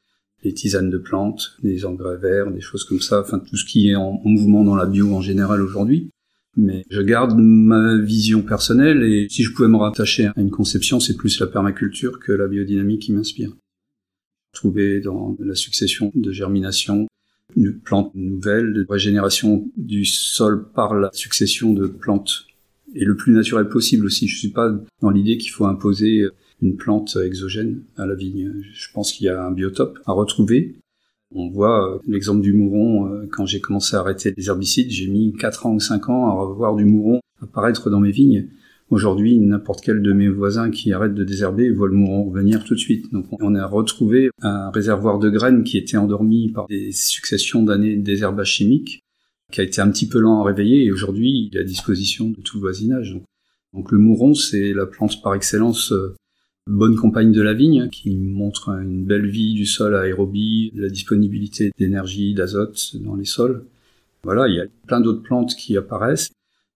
les 0.43 0.53
tisanes 0.53 0.89
de 0.89 0.97
plantes, 0.97 1.57
des 1.63 1.85
engrais 1.85 2.17
verts, 2.17 2.51
des 2.51 2.61
choses 2.61 2.83
comme 2.83 3.01
ça, 3.01 3.21
enfin 3.21 3.39
tout 3.39 3.57
ce 3.57 3.65
qui 3.65 3.89
est 3.89 3.95
en, 3.95 4.19
mouvement 4.23 4.63
dans 4.63 4.75
la 4.75 4.85
bio 4.85 5.13
en 5.13 5.21
général 5.21 5.61
aujourd'hui. 5.61 6.09
Mais 6.57 6.83
je 6.89 7.01
garde 7.01 7.37
ma 7.37 7.97
vision 7.97 8.41
personnelle 8.41 9.03
et 9.03 9.27
si 9.29 9.43
je 9.43 9.53
pouvais 9.53 9.67
me 9.67 9.77
rattacher 9.77 10.27
à 10.27 10.33
une 10.37 10.49
conception, 10.49 10.99
c'est 10.99 11.15
plus 11.15 11.39
la 11.39 11.47
permaculture 11.47 12.19
que 12.19 12.31
la 12.31 12.47
biodynamie 12.47 12.99
qui 12.99 13.11
m'inspire. 13.11 13.51
Trouver 14.53 14.99
dans 14.99 15.37
la 15.39 15.55
succession 15.55 16.11
de 16.15 16.31
germination 16.31 17.07
une 17.55 17.79
plante 17.79 18.13
nouvelle, 18.15 18.73
de 18.73 18.85
régénération 18.89 19.69
du 19.77 20.05
sol 20.05 20.67
par 20.73 20.93
la 20.95 21.09
succession 21.13 21.73
de 21.73 21.87
plantes 21.87 22.45
et 22.95 23.05
le 23.05 23.15
plus 23.15 23.33
naturel 23.33 23.69
possible 23.69 24.05
aussi. 24.05 24.27
Je 24.27 24.37
suis 24.37 24.49
pas 24.49 24.71
dans 25.01 25.09
l'idée 25.09 25.37
qu'il 25.37 25.51
faut 25.51 25.65
imposer 25.65 26.27
une 26.61 26.75
plante 26.75 27.17
exogène 27.23 27.83
à 27.97 28.05
la 28.05 28.15
vigne. 28.15 28.61
Je 28.73 28.87
pense 28.93 29.13
qu'il 29.13 29.25
y 29.25 29.29
a 29.29 29.43
un 29.43 29.51
biotope 29.51 29.99
à 30.05 30.11
retrouver. 30.11 30.75
On 31.33 31.49
voit 31.49 31.95
euh, 31.95 31.99
l'exemple 32.07 32.41
du 32.41 32.53
mouron. 32.53 33.07
Euh, 33.07 33.27
quand 33.31 33.45
j'ai 33.45 33.59
commencé 33.59 33.95
à 33.95 33.99
arrêter 33.99 34.33
les 34.35 34.47
herbicides, 34.47 34.89
j'ai 34.89 35.07
mis 35.07 35.33
4 35.33 35.67
ans 35.67 35.73
ou 35.73 35.79
5 35.79 36.09
ans 36.09 36.27
à 36.27 36.33
revoir 36.33 36.75
du 36.75 36.85
mouron 36.85 37.19
apparaître 37.41 37.89
dans 37.89 37.99
mes 37.99 38.11
vignes. 38.11 38.49
Aujourd'hui, 38.89 39.37
n'importe 39.37 39.81
quel 39.81 40.01
de 40.01 40.13
mes 40.13 40.27
voisins 40.27 40.71
qui 40.71 40.91
arrête 40.91 41.13
de 41.13 41.23
désherber 41.23 41.69
voit 41.69 41.87
le 41.87 41.93
mouron 41.93 42.23
revenir 42.23 42.63
tout 42.63 42.73
de 42.73 42.79
suite. 42.79 43.13
Donc 43.13 43.27
on 43.39 43.53
a 43.53 43.65
retrouvé 43.65 44.31
un 44.41 44.71
réservoir 44.71 45.19
de 45.19 45.29
graines 45.29 45.63
qui 45.63 45.77
était 45.77 45.97
endormi 45.97 46.51
par 46.51 46.67
des 46.67 46.91
successions 46.91 47.61
d'années 47.61 47.95
de 47.95 48.01
désherbage 48.01 48.51
chimique, 48.53 49.03
qui 49.51 49.61
a 49.61 49.63
été 49.63 49.79
un 49.79 49.91
petit 49.91 50.07
peu 50.07 50.19
lent 50.19 50.41
à 50.41 50.43
réveiller 50.43 50.85
et 50.85 50.91
aujourd'hui 50.91 51.49
il 51.51 51.57
est 51.57 51.61
à 51.61 51.63
disposition 51.63 52.29
de 52.29 52.41
tout 52.41 52.57
le 52.57 52.61
voisinage. 52.61 53.21
Donc, 53.73 53.91
le 53.91 53.99
mouron, 53.99 54.33
c'est 54.33 54.73
la 54.73 54.85
plante 54.85 55.21
par 55.21 55.35
excellence 55.35 55.91
euh, 55.91 56.15
bonne 56.69 56.95
compagne 56.95 57.31
de 57.31 57.41
la 57.41 57.53
vigne, 57.53 57.89
qui 57.89 58.15
montre 58.15 58.69
une 58.69 59.05
belle 59.05 59.27
vie 59.27 59.53
du 59.53 59.65
sol 59.65 59.95
aérobie, 59.95 60.71
la 60.75 60.89
disponibilité 60.89 61.71
d'énergie, 61.77 62.33
d'azote 62.33 62.95
dans 62.97 63.15
les 63.15 63.25
sols. 63.25 63.65
Voilà, 64.23 64.47
il 64.47 64.55
y 64.55 64.59
a 64.59 64.65
plein 64.87 65.01
d'autres 65.01 65.23
plantes 65.23 65.55
qui 65.55 65.75
apparaissent, 65.77 66.31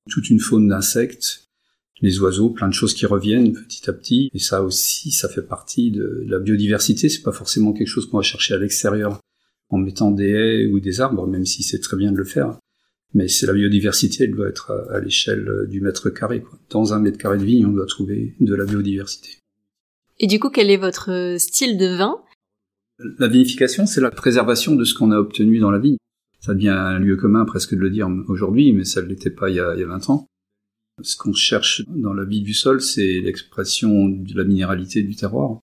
toute 0.09 0.29
une 0.29 0.39
faune 0.39 0.67
d'insectes, 0.67 1.47
les 2.01 2.19
oiseaux, 2.19 2.49
plein 2.49 2.67
de 2.67 2.73
choses 2.73 2.93
qui 2.93 3.05
reviennent 3.05 3.53
petit 3.53 3.89
à 3.89 3.93
petit. 3.93 4.29
Et 4.33 4.39
ça 4.39 4.63
aussi, 4.63 5.11
ça 5.11 5.29
fait 5.29 5.41
partie 5.41 5.91
de 5.91 6.25
la 6.27 6.39
biodiversité. 6.39 7.07
C'est 7.07 7.21
pas 7.21 7.31
forcément 7.31 7.71
quelque 7.71 7.87
chose 7.87 8.07
qu'on 8.07 8.17
va 8.17 8.23
chercher 8.23 8.55
à 8.55 8.57
l'extérieur 8.57 9.21
en 9.69 9.77
mettant 9.77 10.11
des 10.11 10.29
haies 10.29 10.65
ou 10.67 10.79
des 10.79 11.01
arbres, 11.01 11.27
même 11.27 11.45
si 11.45 11.63
c'est 11.63 11.79
très 11.79 11.97
bien 11.97 12.11
de 12.11 12.17
le 12.17 12.25
faire. 12.25 12.57
Mais 13.13 13.27
c'est 13.27 13.45
la 13.45 13.53
biodiversité, 13.53 14.23
elle 14.23 14.31
doit 14.31 14.49
être 14.49 14.71
à, 14.91 14.99
l'échelle 14.99 15.67
du 15.69 15.81
mètre 15.81 16.09
carré. 16.09 16.43
Dans 16.71 16.93
un 16.93 16.99
mètre 16.99 17.19
carré 17.19 17.37
de 17.37 17.45
vigne, 17.45 17.67
on 17.67 17.71
doit 17.71 17.85
trouver 17.85 18.33
de 18.39 18.55
la 18.55 18.65
biodiversité. 18.65 19.42
Et 20.19 20.27
du 20.27 20.39
coup, 20.39 20.49
quel 20.49 20.69
est 20.69 20.77
votre 20.77 21.35
style 21.37 21.77
de 21.77 21.95
vin? 21.97 22.21
La 23.19 23.27
vinification, 23.27 23.85
c'est 23.85 24.01
la 24.01 24.11
préservation 24.11 24.75
de 24.75 24.83
ce 24.83 24.93
qu'on 24.93 25.11
a 25.11 25.17
obtenu 25.17 25.59
dans 25.59 25.71
la 25.71 25.79
vigne. 25.79 25.97
Ça 26.39 26.53
devient 26.53 26.69
un 26.69 26.99
lieu 26.99 27.15
commun 27.15 27.45
presque 27.45 27.73
de 27.73 27.79
le 27.79 27.89
dire 27.89 28.09
aujourd'hui, 28.27 28.73
mais 28.73 28.83
ça 28.83 29.01
ne 29.01 29.07
l'était 29.07 29.29
pas 29.29 29.49
il 29.49 29.55
y, 29.55 29.59
a, 29.59 29.73
il 29.75 29.79
y 29.79 29.83
a 29.83 29.87
20 29.87 30.09
ans. 30.09 30.27
Ce 31.01 31.17
qu'on 31.17 31.33
cherche 31.33 31.83
dans 31.87 32.13
la 32.13 32.23
vie 32.23 32.41
du 32.41 32.53
sol, 32.53 32.81
c'est 32.81 33.19
l'expression 33.21 34.09
de 34.09 34.37
la 34.37 34.43
minéralité 34.43 35.01
du 35.01 35.15
terroir. 35.15 35.59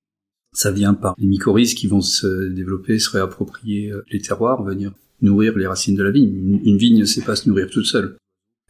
Ça 0.52 0.72
vient 0.72 0.94
par 0.94 1.14
les 1.18 1.28
mycorhizes 1.28 1.74
qui 1.74 1.86
vont 1.86 2.00
se 2.00 2.48
développer, 2.48 2.98
se 2.98 3.10
réapproprier 3.10 3.92
euh, 3.92 4.04
les 4.10 4.20
terroirs, 4.20 4.64
venir 4.64 4.92
nourrir 5.22 5.56
les 5.56 5.66
racines 5.66 5.96
de 5.96 6.02
la 6.02 6.10
vigne. 6.10 6.60
Une, 6.64 6.76
vigne 6.76 6.98
ne 6.98 7.04
sait 7.04 7.22
pas 7.22 7.36
se 7.36 7.48
nourrir 7.48 7.68
toute 7.70 7.86
seule. 7.86 8.16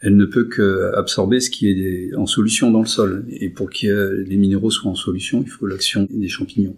Elle 0.00 0.16
ne 0.16 0.24
peut 0.24 0.44
qu'absorber 0.44 1.40
ce 1.40 1.50
qui 1.50 1.68
est 1.68 2.14
en 2.14 2.26
solution 2.26 2.70
dans 2.70 2.80
le 2.80 2.86
sol. 2.86 3.26
Et 3.30 3.50
pour 3.50 3.70
que 3.70 4.24
les 4.26 4.36
minéraux 4.36 4.70
soient 4.70 4.90
en 4.90 4.94
solution, 4.94 5.42
il 5.42 5.50
faut 5.50 5.66
l'action 5.66 6.06
des 6.10 6.28
champignons. 6.28 6.76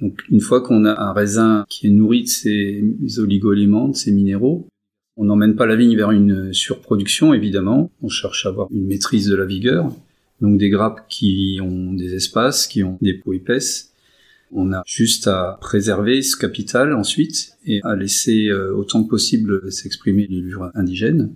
Donc 0.00 0.22
une 0.30 0.40
fois 0.40 0.62
qu'on 0.62 0.84
a 0.84 1.00
un 1.00 1.12
raisin 1.12 1.64
qui 1.68 1.86
est 1.86 1.90
nourri 1.90 2.22
de 2.24 2.28
ces 2.28 2.82
oligoéléments, 3.18 3.88
de 3.88 3.96
ces 3.96 4.12
minéraux, 4.12 4.66
on 5.16 5.24
n'emmène 5.24 5.56
pas 5.56 5.66
la 5.66 5.76
vigne 5.76 5.94
vers 5.94 6.10
une 6.10 6.52
surproduction, 6.54 7.34
évidemment. 7.34 7.90
On 8.02 8.08
cherche 8.08 8.46
à 8.46 8.48
avoir 8.48 8.68
une 8.72 8.86
maîtrise 8.86 9.26
de 9.26 9.36
la 9.36 9.44
vigueur. 9.44 9.94
Donc 10.40 10.58
des 10.58 10.70
grappes 10.70 11.06
qui 11.08 11.60
ont 11.62 11.92
des 11.92 12.14
espaces, 12.14 12.66
qui 12.66 12.82
ont 12.82 12.98
des 13.02 13.14
peaux 13.14 13.34
épaisses. 13.34 13.92
On 14.50 14.72
a 14.72 14.82
juste 14.86 15.28
à 15.28 15.58
préserver 15.60 16.22
ce 16.22 16.36
capital 16.36 16.94
ensuite 16.94 17.56
et 17.64 17.80
à 17.84 17.94
laisser 17.94 18.48
euh, 18.48 18.74
autant 18.74 19.04
que 19.04 19.08
possible 19.08 19.70
s'exprimer 19.70 20.26
les 20.28 20.40
levures 20.40 20.70
indigènes. 20.74 21.30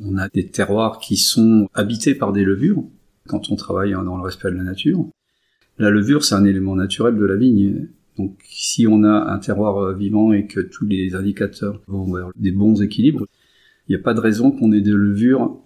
On 0.00 0.16
a 0.16 0.28
des 0.28 0.46
terroirs 0.46 0.98
qui 1.00 1.16
sont 1.16 1.68
habités 1.74 2.14
par 2.14 2.32
des 2.32 2.44
levures 2.44 2.84
quand 3.26 3.50
on 3.50 3.56
travaille 3.56 3.92
dans 3.92 4.16
le 4.16 4.22
respect 4.22 4.50
de 4.50 4.56
la 4.56 4.62
nature. 4.62 5.06
La 5.78 5.90
levure, 5.90 6.24
c'est 6.24 6.34
un 6.34 6.44
élément 6.44 6.76
naturel 6.76 7.16
de 7.16 7.24
la 7.24 7.36
vigne. 7.36 7.88
Donc 8.16 8.36
si 8.48 8.86
on 8.86 9.04
a 9.04 9.32
un 9.32 9.38
terroir 9.38 9.78
euh, 9.78 9.94
vivant 9.94 10.32
et 10.32 10.46
que 10.46 10.60
tous 10.60 10.86
les 10.86 11.14
indicateurs 11.14 11.80
vont 11.86 12.12
vers 12.12 12.30
des 12.36 12.50
bons 12.50 12.82
équilibres, 12.82 13.26
il 13.88 13.94
n'y 13.94 14.00
a 14.00 14.02
pas 14.02 14.14
de 14.14 14.20
raison 14.20 14.50
qu'on 14.50 14.72
ait 14.72 14.80
des 14.80 14.90
levures 14.90 15.56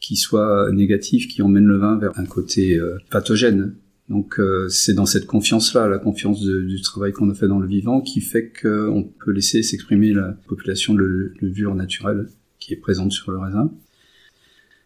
qui 0.00 0.16
soient 0.16 0.70
négatifs, 0.72 1.28
qui 1.28 1.42
emmènent 1.42 1.66
le 1.66 1.76
vin 1.76 1.98
vers 1.98 2.18
un 2.18 2.24
côté 2.24 2.78
euh, 2.78 2.96
pathogène. 3.10 3.74
Donc 4.08 4.40
euh, 4.40 4.68
c'est 4.70 4.94
dans 4.94 5.04
cette 5.04 5.26
confiance-là, 5.26 5.86
la 5.86 5.98
confiance 5.98 6.42
du 6.42 6.80
travail 6.80 7.12
qu'on 7.12 7.28
a 7.28 7.34
fait 7.34 7.48
dans 7.48 7.58
le 7.58 7.66
vivant, 7.66 8.00
qui 8.00 8.22
fait 8.22 8.50
qu'on 8.50 9.10
peut 9.22 9.32
laisser 9.32 9.62
s'exprimer 9.62 10.14
la 10.14 10.34
population 10.46 10.94
de 10.94 11.34
levure 11.42 11.74
naturelle 11.74 12.26
est 12.74 12.78
présente 12.78 13.12
sur 13.12 13.30
le 13.30 13.38
raisin. 13.38 13.70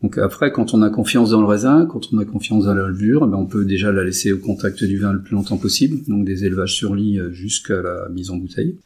Donc 0.02 0.18
après, 0.18 0.50
quand 0.50 0.74
on 0.74 0.82
a 0.82 0.90
confiance 0.90 1.30
dans 1.30 1.40
le 1.40 1.46
raisin, 1.46 1.86
quand 1.86 2.12
on 2.12 2.18
a 2.18 2.24
confiance 2.24 2.64
dans 2.64 2.74
la 2.74 2.88
levure, 2.88 3.26
ben 3.26 3.38
on 3.38 3.46
peut 3.46 3.64
déjà 3.64 3.92
la 3.92 4.02
laisser 4.02 4.32
au 4.32 4.38
contact 4.38 4.82
du 4.82 4.98
vin 4.98 5.12
le 5.12 5.22
plus 5.22 5.34
longtemps 5.34 5.58
possible, 5.58 5.98
donc 6.08 6.24
des 6.24 6.44
élevages 6.44 6.74
sur 6.74 6.94
lit 6.94 7.18
euh, 7.18 7.30
jusqu'à 7.30 7.80
la 7.80 8.08
mise 8.08 8.30
en 8.30 8.36
bouteille 8.36 8.76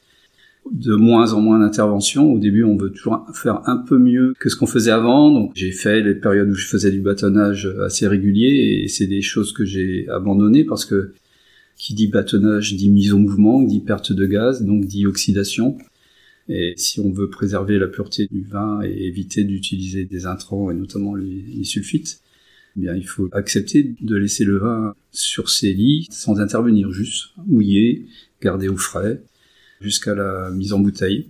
de 0.73 0.95
moins 0.95 1.33
en 1.33 1.41
moins 1.41 1.59
d'interventions. 1.59 2.33
Au 2.33 2.39
début, 2.39 2.65
on 2.65 2.77
veut 2.77 2.91
toujours 2.91 3.27
faire 3.35 3.61
un 3.67 3.77
peu 3.77 3.99
mieux 3.99 4.35
que 4.39 4.49
ce 4.49 4.57
qu'on 4.57 4.67
faisait 4.67 4.91
avant. 4.91 5.31
Donc, 5.31 5.53
j'ai 5.55 5.73
fait 5.73 6.03
les 6.03 6.15
périodes 6.15 6.51
où 6.51 6.55
je 6.55 6.67
faisais 6.67 6.91
du 6.91 7.01
bâtonnage 7.01 7.67
assez 7.85 8.07
régulier 8.07 8.83
et 8.83 8.89
c'est 8.89 9.07
des 9.07 9.23
choses 9.23 9.53
que 9.53 9.65
j'ai 9.65 10.09
abandonnées 10.09 10.65
parce 10.65 10.85
que 10.85 11.13
qui 11.77 11.95
dit 11.95 12.07
bâtonnage 12.07 12.75
dit 12.75 12.91
mise 12.91 13.13
au 13.13 13.19
mouvement, 13.19 13.63
dit 13.63 13.81
perte 13.81 14.13
de 14.13 14.27
gaz, 14.27 14.63
donc 14.63 14.87
dit 14.87 15.07
oxydation. 15.07 15.77
Et 16.49 16.75
si 16.77 17.01
on 17.01 17.11
veut 17.11 17.29
préserver 17.29 17.79
la 17.79 17.89
pureté 17.89 18.29
du 18.31 18.45
vin 18.45 18.81
et 18.83 19.07
éviter 19.07 19.45
d'utiliser 19.45 20.05
des 20.05 20.27
intrants 20.27 20.71
et 20.71 20.75
notamment 20.75 21.15
les, 21.15 21.65
sulfites, 21.65 22.21
eh 22.77 22.81
bien, 22.81 22.95
il 22.95 23.07
faut 23.07 23.29
accepter 23.33 23.95
de 24.01 24.17
laisser 24.17 24.45
le 24.45 24.59
vin 24.59 24.95
sur 25.11 25.51
ses 25.51 25.73
lits 25.73 26.07
sans 26.11 26.41
intervenir, 26.41 26.93
juste 26.93 27.31
mouiller, 27.47 28.07
garder 28.41 28.69
au 28.69 28.77
frais 28.77 29.23
jusqu'à 29.81 30.15
la 30.15 30.51
mise 30.51 30.73
en 30.73 30.79
bouteille. 30.79 31.29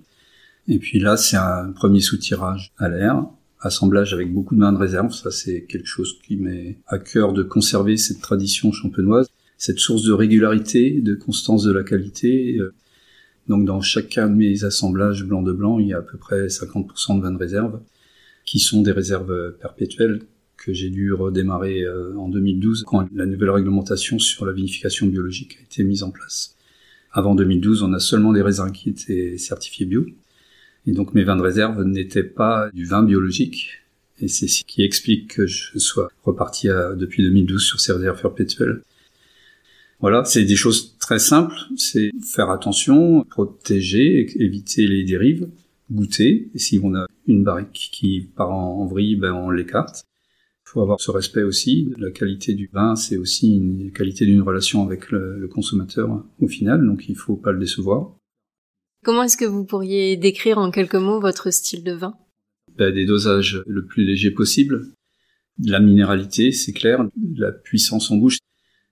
Et 0.68 0.78
puis 0.78 0.98
là, 0.98 1.16
c'est 1.16 1.36
un 1.36 1.72
premier 1.72 2.00
soutirage 2.00 2.72
à 2.76 2.88
l'air, 2.88 3.24
assemblage 3.60 4.12
avec 4.12 4.32
beaucoup 4.32 4.54
de 4.54 4.60
mains 4.60 4.72
de 4.72 4.78
réserve. 4.78 5.12
Ça, 5.12 5.30
c'est 5.30 5.62
quelque 5.62 5.86
chose 5.86 6.18
qui 6.26 6.36
m'est 6.36 6.78
à 6.86 6.98
cœur 6.98 7.32
de 7.32 7.42
conserver 7.42 7.96
cette 7.96 8.20
tradition 8.20 8.72
champenoise, 8.72 9.28
cette 9.56 9.78
source 9.78 10.02
de 10.02 10.12
régularité, 10.12 11.00
de 11.00 11.14
constance 11.14 11.62
de 11.62 11.72
la 11.72 11.84
qualité. 11.84 12.60
Donc, 13.48 13.64
dans 13.64 13.80
chacun 13.80 14.28
de 14.28 14.34
mes 14.34 14.64
assemblages 14.64 15.24
blanc 15.24 15.42
de 15.42 15.52
blanc, 15.52 15.78
il 15.78 15.88
y 15.88 15.94
a 15.94 15.98
à 15.98 16.02
peu 16.02 16.18
près 16.18 16.46
50% 16.46 17.18
de 17.18 17.22
vins 17.22 17.32
de 17.32 17.38
réserve, 17.38 17.80
qui 18.44 18.58
sont 18.58 18.82
des 18.82 18.92
réserves 18.92 19.56
perpétuelles 19.60 20.20
que 20.56 20.72
j'ai 20.72 20.90
dû 20.90 21.12
redémarrer 21.12 21.82
euh, 21.82 22.16
en 22.16 22.28
2012 22.28 22.84
quand 22.86 23.06
la 23.14 23.26
nouvelle 23.26 23.50
réglementation 23.50 24.18
sur 24.18 24.46
la 24.46 24.52
vinification 24.52 25.06
biologique 25.06 25.58
a 25.60 25.62
été 25.62 25.84
mise 25.84 26.02
en 26.02 26.10
place. 26.10 26.56
Avant 27.12 27.34
2012, 27.34 27.82
on 27.82 27.92
a 27.92 28.00
seulement 28.00 28.32
des 28.32 28.42
raisins 28.42 28.72
qui 28.72 28.90
étaient 28.90 29.38
certifiés 29.38 29.86
bio. 29.86 30.06
Et 30.86 30.92
donc 30.92 31.14
mes 31.14 31.24
vins 31.24 31.36
de 31.36 31.42
réserve 31.42 31.82
n'étaient 31.82 32.24
pas 32.24 32.70
du 32.72 32.84
vin 32.84 33.02
biologique. 33.02 33.82
Et 34.20 34.28
c'est 34.28 34.48
ce 34.48 34.64
qui 34.64 34.82
explique 34.82 35.34
que 35.34 35.46
je 35.46 35.78
sois 35.78 36.10
reparti 36.24 36.68
depuis 36.68 37.22
2012 37.22 37.62
sur 37.62 37.80
ces 37.80 37.92
réserves 37.92 38.20
perpétuelles. 38.20 38.82
Voilà, 40.00 40.24
c'est 40.24 40.44
des 40.44 40.56
choses 40.56 40.96
très 40.98 41.18
simples. 41.18 41.56
C'est 41.76 42.10
faire 42.22 42.50
attention, 42.50 43.24
protéger, 43.24 44.26
éviter 44.42 44.86
les 44.86 45.04
dérives, 45.04 45.48
goûter. 45.90 46.50
Et 46.54 46.58
si 46.58 46.78
on 46.82 46.94
a 46.94 47.06
une 47.26 47.44
barrique 47.44 47.90
qui 47.92 48.20
part 48.36 48.52
en 48.52 48.86
vrille, 48.86 49.16
ben 49.16 49.32
on 49.32 49.50
l'écarte. 49.50 50.04
Il 50.66 50.70
faut 50.70 50.80
avoir 50.80 51.00
ce 51.00 51.10
respect 51.10 51.44
aussi. 51.44 51.94
La 51.98 52.10
qualité 52.10 52.54
du 52.54 52.68
vin, 52.72 52.96
c'est 52.96 53.16
aussi 53.16 53.56
une 53.56 53.92
qualité 53.92 54.26
d'une 54.26 54.42
relation 54.42 54.82
avec 54.84 55.10
le, 55.10 55.48
consommateur 55.48 56.24
au 56.40 56.48
final, 56.48 56.84
donc 56.84 57.08
il 57.08 57.14
faut 57.14 57.36
pas 57.36 57.52
le 57.52 57.60
décevoir. 57.60 58.16
Comment 59.04 59.22
est-ce 59.22 59.36
que 59.36 59.44
vous 59.44 59.64
pourriez 59.64 60.16
décrire 60.16 60.58
en 60.58 60.72
quelques 60.72 60.96
mots 60.96 61.20
votre 61.20 61.52
style 61.52 61.84
de 61.84 61.92
vin? 61.92 62.16
Ben, 62.76 62.92
Des 62.92 63.06
dosages 63.06 63.62
le 63.66 63.86
plus 63.86 64.04
léger 64.04 64.32
possible, 64.32 64.92
la 65.64 65.78
minéralité, 65.78 66.50
c'est 66.50 66.72
clair, 66.72 67.06
la 67.36 67.52
puissance 67.52 68.10
en 68.10 68.16
bouche. 68.16 68.38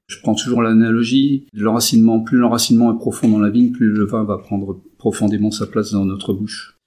Je 0.06 0.18
prends 0.20 0.34
toujours 0.34 0.62
l'analogie, 0.62 1.46
l'enracinement, 1.54 2.20
plus 2.20 2.37
l'enracinement 2.37 2.94
est 2.94 2.99
profond 2.99 3.28
dans 3.28 3.38
la 3.38 3.50
vigne, 3.50 3.73
plus 3.73 3.90
le 3.90 4.04
vin 4.04 4.25
va 4.25 4.37
prendre 4.37 4.82
profondément 4.99 5.50
sa 5.50 5.66
place 5.66 5.92
dans 5.92 6.04
notre 6.04 6.34
bouche. 6.34 6.78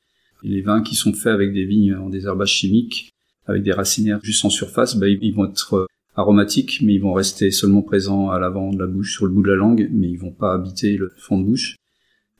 Et 0.43 0.50
les 0.50 0.62
vins 0.62 0.83
qui 0.83 0.95
sont 0.95 1.13
faits 1.13 1.33
avec 1.33 1.51
des 1.51 1.65
vignes 1.65 1.95
en 1.95 2.09
désherbage 2.09 2.51
chimique, 2.51 3.12
avec 3.47 3.63
des 3.63 3.71
racinaires 3.71 4.19
juste 4.21 4.45
en 4.45 4.50
surface, 4.50 4.95
bah, 4.97 5.07
ils 5.07 5.33
vont 5.33 5.50
être 5.50 5.74
euh, 5.74 5.86
aromatiques, 6.15 6.81
mais 6.83 6.93
ils 6.93 7.01
vont 7.01 7.13
rester 7.13 7.50
seulement 7.50 7.81
présents 7.81 8.29
à 8.29 8.39
l'avant 8.39 8.71
de 8.71 8.77
la 8.77 8.88
bouche, 8.88 9.13
sur 9.13 9.25
le 9.25 9.31
bout 9.31 9.41
de 9.41 9.50
la 9.50 9.55
langue, 9.55 9.89
mais 9.91 10.09
ils 10.09 10.19
vont 10.19 10.31
pas 10.31 10.53
habiter 10.53 10.97
le 10.97 11.12
fond 11.17 11.39
de 11.39 11.45
bouche. 11.45 11.75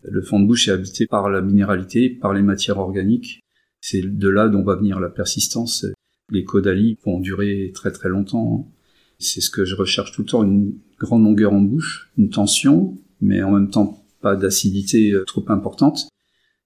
Le 0.04 0.22
fond 0.22 0.40
de 0.40 0.46
bouche 0.46 0.68
est 0.68 0.72
habité 0.72 1.08
par 1.08 1.30
la 1.30 1.42
minéralité, 1.42 2.10
par 2.10 2.34
les 2.34 2.44
matières 2.44 2.78
organiques. 2.78 3.42
C'est 3.82 4.02
de 4.02 4.30
là 4.30 4.48
dont 4.48 4.64
va 4.64 4.76
venir 4.76 5.00
la 5.00 5.10
persistance. 5.10 5.86
Les 6.32 6.44
caudalis 6.44 6.98
vont 7.04 7.20
durer 7.20 7.72
très 7.74 7.92
très 7.92 8.10
longtemps. 8.10 8.70
C'est 9.20 9.42
ce 9.42 9.50
que 9.50 9.66
je 9.66 9.76
recherche 9.76 10.12
tout 10.12 10.22
le 10.22 10.28
temps, 10.28 10.44
une 10.44 10.78
grande 11.00 11.24
longueur 11.24 11.54
en 11.54 11.62
bouche, 11.62 12.12
une 12.18 12.30
tension, 12.30 12.98
mais 13.22 13.42
en 13.42 13.52
même 13.52 13.70
temps 13.70 14.04
pas 14.22 14.36
d'acidité 14.36 15.12
euh, 15.12 15.24
trop 15.26 15.46
importante. 15.50 16.08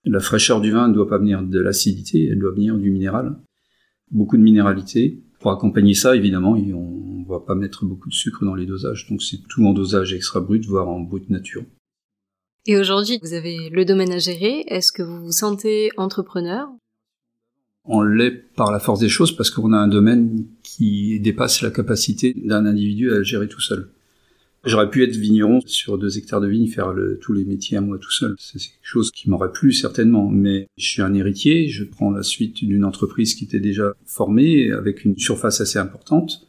La 0.03 0.19
fraîcheur 0.19 0.61
du 0.61 0.71
vin 0.71 0.87
ne 0.87 0.93
doit 0.93 1.07
pas 1.07 1.17
venir 1.17 1.43
de 1.43 1.59
l'acidité, 1.59 2.27
elle 2.27 2.39
doit 2.39 2.53
venir 2.53 2.77
du 2.77 2.91
minéral 2.91 3.35
beaucoup 4.11 4.37
de 4.37 4.43
minéralité. 4.43 5.23
Pour 5.39 5.51
accompagner 5.51 5.95
ça, 5.95 6.15
évidemment, 6.15 6.51
on 6.51 7.19
ne 7.19 7.27
va 7.27 7.39
pas 7.39 7.55
mettre 7.55 7.85
beaucoup 7.85 8.09
de 8.09 8.13
sucre 8.13 8.45
dans 8.45 8.53
les 8.53 8.65
dosages. 8.65 9.07
Donc 9.09 9.23
c'est 9.23 9.39
tout 9.49 9.65
en 9.65 9.73
dosage 9.73 10.13
extra 10.13 10.39
brut, 10.39 10.63
voire 10.65 10.87
en 10.87 10.99
brut 10.99 11.29
nature. 11.29 11.63
Et 12.67 12.77
aujourd'hui, 12.77 13.17
vous 13.23 13.33
avez 13.33 13.69
le 13.71 13.85
domaine 13.85 14.11
à 14.11 14.19
gérer. 14.19 14.63
Est-ce 14.67 14.91
que 14.91 15.01
vous 15.01 15.25
vous 15.25 15.31
sentez 15.31 15.89
entrepreneur? 15.97 16.67
On 17.85 18.01
l'est 18.01 18.31
par 18.55 18.71
la 18.71 18.79
force 18.79 18.99
des 18.99 19.09
choses 19.09 19.35
parce 19.35 19.49
qu'on 19.49 19.73
a 19.73 19.77
un 19.77 19.87
domaine 19.87 20.45
qui 20.63 21.19
dépasse 21.19 21.61
la 21.61 21.71
capacité 21.71 22.33
d'un 22.45 22.65
individu 22.65 23.11
à 23.11 23.23
gérer 23.23 23.47
tout 23.47 23.61
seul. 23.61 23.89
J'aurais 24.63 24.91
pu 24.91 25.03
être 25.03 25.15
vigneron 25.15 25.59
sur 25.65 25.97
deux 25.97 26.19
hectares 26.19 26.41
de 26.41 26.47
vignes, 26.47 26.67
faire 26.67 26.93
tous 27.19 27.33
les 27.33 27.45
métiers 27.45 27.77
à 27.77 27.81
moi 27.81 27.97
tout 27.97 28.11
seul. 28.11 28.35
C'est 28.37 28.59
quelque 28.59 28.71
chose 28.83 29.09
qui 29.09 29.27
m'aurait 29.27 29.51
plu 29.51 29.73
certainement, 29.73 30.29
mais 30.29 30.67
je 30.77 30.85
suis 30.87 31.01
un 31.01 31.15
héritier, 31.15 31.67
je 31.67 31.83
prends 31.83 32.11
la 32.11 32.21
suite 32.21 32.63
d'une 32.63 32.85
entreprise 32.85 33.33
qui 33.33 33.45
était 33.45 33.59
déjà 33.59 33.93
formée, 34.05 34.71
avec 34.71 35.03
une 35.03 35.17
surface 35.17 35.61
assez 35.61 35.79
importante. 35.79 36.45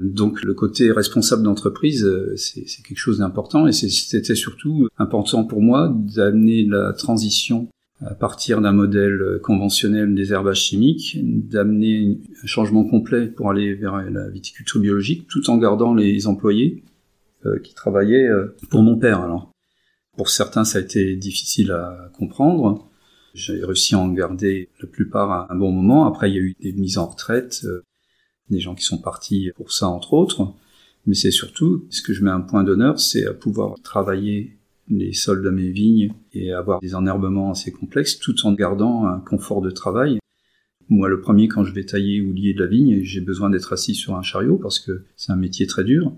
Donc 0.00 0.42
le 0.42 0.54
côté 0.54 0.90
responsable 0.90 1.44
d'entreprise, 1.44 2.04
euh, 2.04 2.36
c'est 2.36 2.64
quelque 2.82 2.98
chose 2.98 3.18
d'important 3.18 3.66
et 3.66 3.72
c'était 3.72 4.34
surtout 4.36 4.88
important 4.96 5.44
pour 5.44 5.60
moi 5.60 5.92
d'amener 5.94 6.64
la 6.64 6.92
transition 6.92 7.68
à 8.00 8.14
partir 8.14 8.60
d'un 8.60 8.72
modèle 8.72 9.40
conventionnel 9.42 10.14
des 10.14 10.32
herbages 10.32 10.60
chimiques, 10.60 11.18
d'amener 11.20 12.20
un 12.42 12.46
changement 12.46 12.84
complet 12.84 13.26
pour 13.26 13.50
aller 13.50 13.74
vers 13.74 13.96
la 14.10 14.28
viticulture 14.28 14.80
biologique, 14.80 15.26
tout 15.26 15.50
en 15.50 15.56
gardant 15.56 15.94
les 15.94 16.26
employés 16.26 16.84
euh, 17.46 17.60
qui 17.60 17.74
travaillait 17.74 18.28
euh, 18.28 18.56
pour 18.70 18.82
mon 18.82 18.98
père. 18.98 19.20
Alors, 19.20 19.52
pour 20.16 20.28
certains, 20.28 20.64
ça 20.64 20.78
a 20.78 20.80
été 20.80 21.14
difficile 21.14 21.70
à 21.70 22.10
comprendre. 22.18 22.88
J'ai 23.34 23.64
réussi 23.64 23.94
à 23.94 23.98
en 24.00 24.08
garder 24.08 24.68
la 24.80 24.88
plupart 24.88 25.30
à 25.30 25.52
un 25.52 25.56
bon 25.56 25.70
moment. 25.70 26.06
Après, 26.06 26.30
il 26.30 26.34
y 26.34 26.38
a 26.38 26.42
eu 26.42 26.56
des 26.60 26.72
mises 26.72 26.98
en 26.98 27.06
retraite, 27.06 27.62
euh, 27.64 27.84
des 28.50 28.58
gens 28.58 28.74
qui 28.74 28.84
sont 28.84 28.98
partis 28.98 29.52
pour 29.54 29.72
ça, 29.72 29.88
entre 29.88 30.14
autres. 30.14 30.52
Mais 31.06 31.14
c'est 31.14 31.30
surtout, 31.30 31.86
ce 31.90 32.02
que 32.02 32.12
je 32.12 32.24
mets 32.24 32.30
un 32.30 32.40
point 32.40 32.64
d'honneur, 32.64 32.98
c'est 32.98 33.26
à 33.26 33.34
pouvoir 33.34 33.76
travailler 33.82 34.57
les 34.90 35.12
sols 35.12 35.42
de 35.42 35.50
mes 35.50 35.70
vignes 35.70 36.12
et 36.32 36.52
avoir 36.52 36.80
des 36.80 36.94
enherbements 36.94 37.50
assez 37.50 37.72
complexes 37.72 38.18
tout 38.18 38.46
en 38.46 38.52
gardant 38.52 39.06
un 39.06 39.20
confort 39.20 39.60
de 39.60 39.70
travail. 39.70 40.18
Moi, 40.88 41.08
le 41.08 41.20
premier, 41.20 41.48
quand 41.48 41.64
je 41.64 41.74
vais 41.74 41.84
tailler 41.84 42.22
ou 42.22 42.32
lier 42.32 42.54
de 42.54 42.60
la 42.60 42.66
vigne, 42.66 43.02
j'ai 43.02 43.20
besoin 43.20 43.50
d'être 43.50 43.72
assis 43.72 43.94
sur 43.94 44.16
un 44.16 44.22
chariot 44.22 44.56
parce 44.56 44.80
que 44.80 45.04
c'est 45.16 45.32
un 45.32 45.36
métier 45.36 45.66
très 45.66 45.84
dur. 45.84 46.16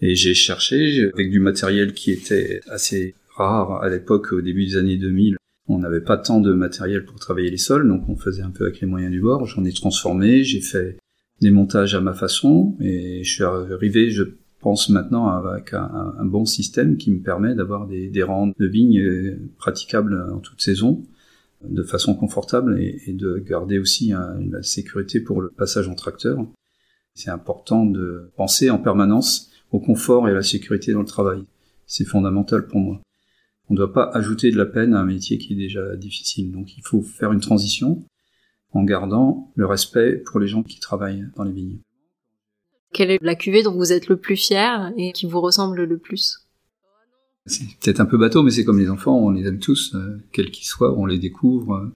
Et 0.00 0.14
j'ai 0.14 0.34
cherché 0.34 1.10
avec 1.14 1.30
du 1.30 1.40
matériel 1.40 1.94
qui 1.94 2.10
était 2.10 2.60
assez 2.68 3.14
rare 3.34 3.82
à 3.82 3.88
l'époque, 3.88 4.32
au 4.32 4.42
début 4.42 4.66
des 4.66 4.76
années 4.76 4.98
2000. 4.98 5.36
On 5.68 5.78
n'avait 5.78 6.02
pas 6.02 6.18
tant 6.18 6.40
de 6.40 6.52
matériel 6.52 7.04
pour 7.04 7.18
travailler 7.18 7.50
les 7.50 7.56
sols, 7.56 7.88
donc 7.88 8.08
on 8.08 8.16
faisait 8.16 8.42
un 8.42 8.50
peu 8.50 8.64
avec 8.64 8.80
les 8.80 8.86
moyens 8.86 9.10
du 9.10 9.20
bord. 9.20 9.46
J'en 9.46 9.64
ai 9.64 9.72
transformé, 9.72 10.44
j'ai 10.44 10.60
fait 10.60 10.98
des 11.40 11.50
montages 11.50 11.94
à 11.94 12.00
ma 12.00 12.12
façon, 12.12 12.76
et 12.80 13.24
je 13.24 13.30
suis 13.30 13.44
arrivé, 13.44 14.10
je 14.10 14.24
pense 14.66 14.88
maintenant, 14.88 15.28
avec 15.28 15.74
un, 15.74 16.24
bon 16.24 16.44
système 16.44 16.96
qui 16.96 17.12
me 17.12 17.20
permet 17.20 17.54
d'avoir 17.54 17.86
des, 17.86 18.08
des 18.08 18.24
rangs 18.24 18.48
de 18.48 18.66
vignes 18.66 19.38
praticables 19.58 20.28
en 20.32 20.40
toute 20.40 20.60
saison, 20.60 21.04
de 21.62 21.84
façon 21.84 22.16
confortable, 22.16 22.80
et, 22.80 23.12
de 23.12 23.38
garder 23.38 23.78
aussi 23.78 24.08
la 24.10 24.64
sécurité 24.64 25.20
pour 25.20 25.40
le 25.40 25.50
passage 25.50 25.86
en 25.86 25.94
tracteur. 25.94 26.44
C'est 27.14 27.30
important 27.30 27.86
de 27.86 28.32
penser 28.36 28.68
en 28.68 28.78
permanence 28.78 29.52
au 29.70 29.78
confort 29.78 30.26
et 30.26 30.32
à 30.32 30.34
la 30.34 30.42
sécurité 30.42 30.92
dans 30.92 31.02
le 31.02 31.06
travail. 31.06 31.44
C'est 31.86 32.04
fondamental 32.04 32.66
pour 32.66 32.80
moi. 32.80 33.00
On 33.70 33.74
ne 33.74 33.76
doit 33.76 33.92
pas 33.92 34.10
ajouter 34.14 34.50
de 34.50 34.56
la 34.56 34.66
peine 34.66 34.94
à 34.94 34.98
un 34.98 35.06
métier 35.06 35.38
qui 35.38 35.52
est 35.52 35.56
déjà 35.56 35.94
difficile. 35.94 36.50
Donc 36.50 36.76
il 36.76 36.82
faut 36.82 37.02
faire 37.02 37.30
une 37.30 37.38
transition 37.38 38.02
en 38.72 38.82
gardant 38.82 39.52
le 39.54 39.64
respect 39.64 40.16
pour 40.26 40.40
les 40.40 40.48
gens 40.48 40.64
qui 40.64 40.80
travaillent 40.80 41.28
dans 41.36 41.44
les 41.44 41.52
vignes. 41.52 41.78
Quelle 42.92 43.10
est 43.10 43.18
la 43.22 43.34
cuvée 43.34 43.62
dont 43.62 43.74
vous 43.74 43.92
êtes 43.92 44.08
le 44.08 44.16
plus 44.16 44.36
fier 44.36 44.92
et 44.96 45.12
qui 45.12 45.26
vous 45.26 45.40
ressemble 45.40 45.84
le 45.84 45.98
plus? 45.98 46.46
C'est 47.46 47.64
peut-être 47.80 48.00
un 48.00 48.06
peu 48.06 48.18
bateau, 48.18 48.42
mais 48.42 48.50
c'est 48.50 48.64
comme 48.64 48.78
les 48.78 48.90
enfants, 48.90 49.16
on 49.16 49.30
les 49.30 49.46
aime 49.46 49.60
tous, 49.60 49.94
euh, 49.94 50.18
quels 50.32 50.50
qu'ils 50.50 50.66
soient, 50.66 50.98
on 50.98 51.06
les 51.06 51.18
découvre. 51.18 51.92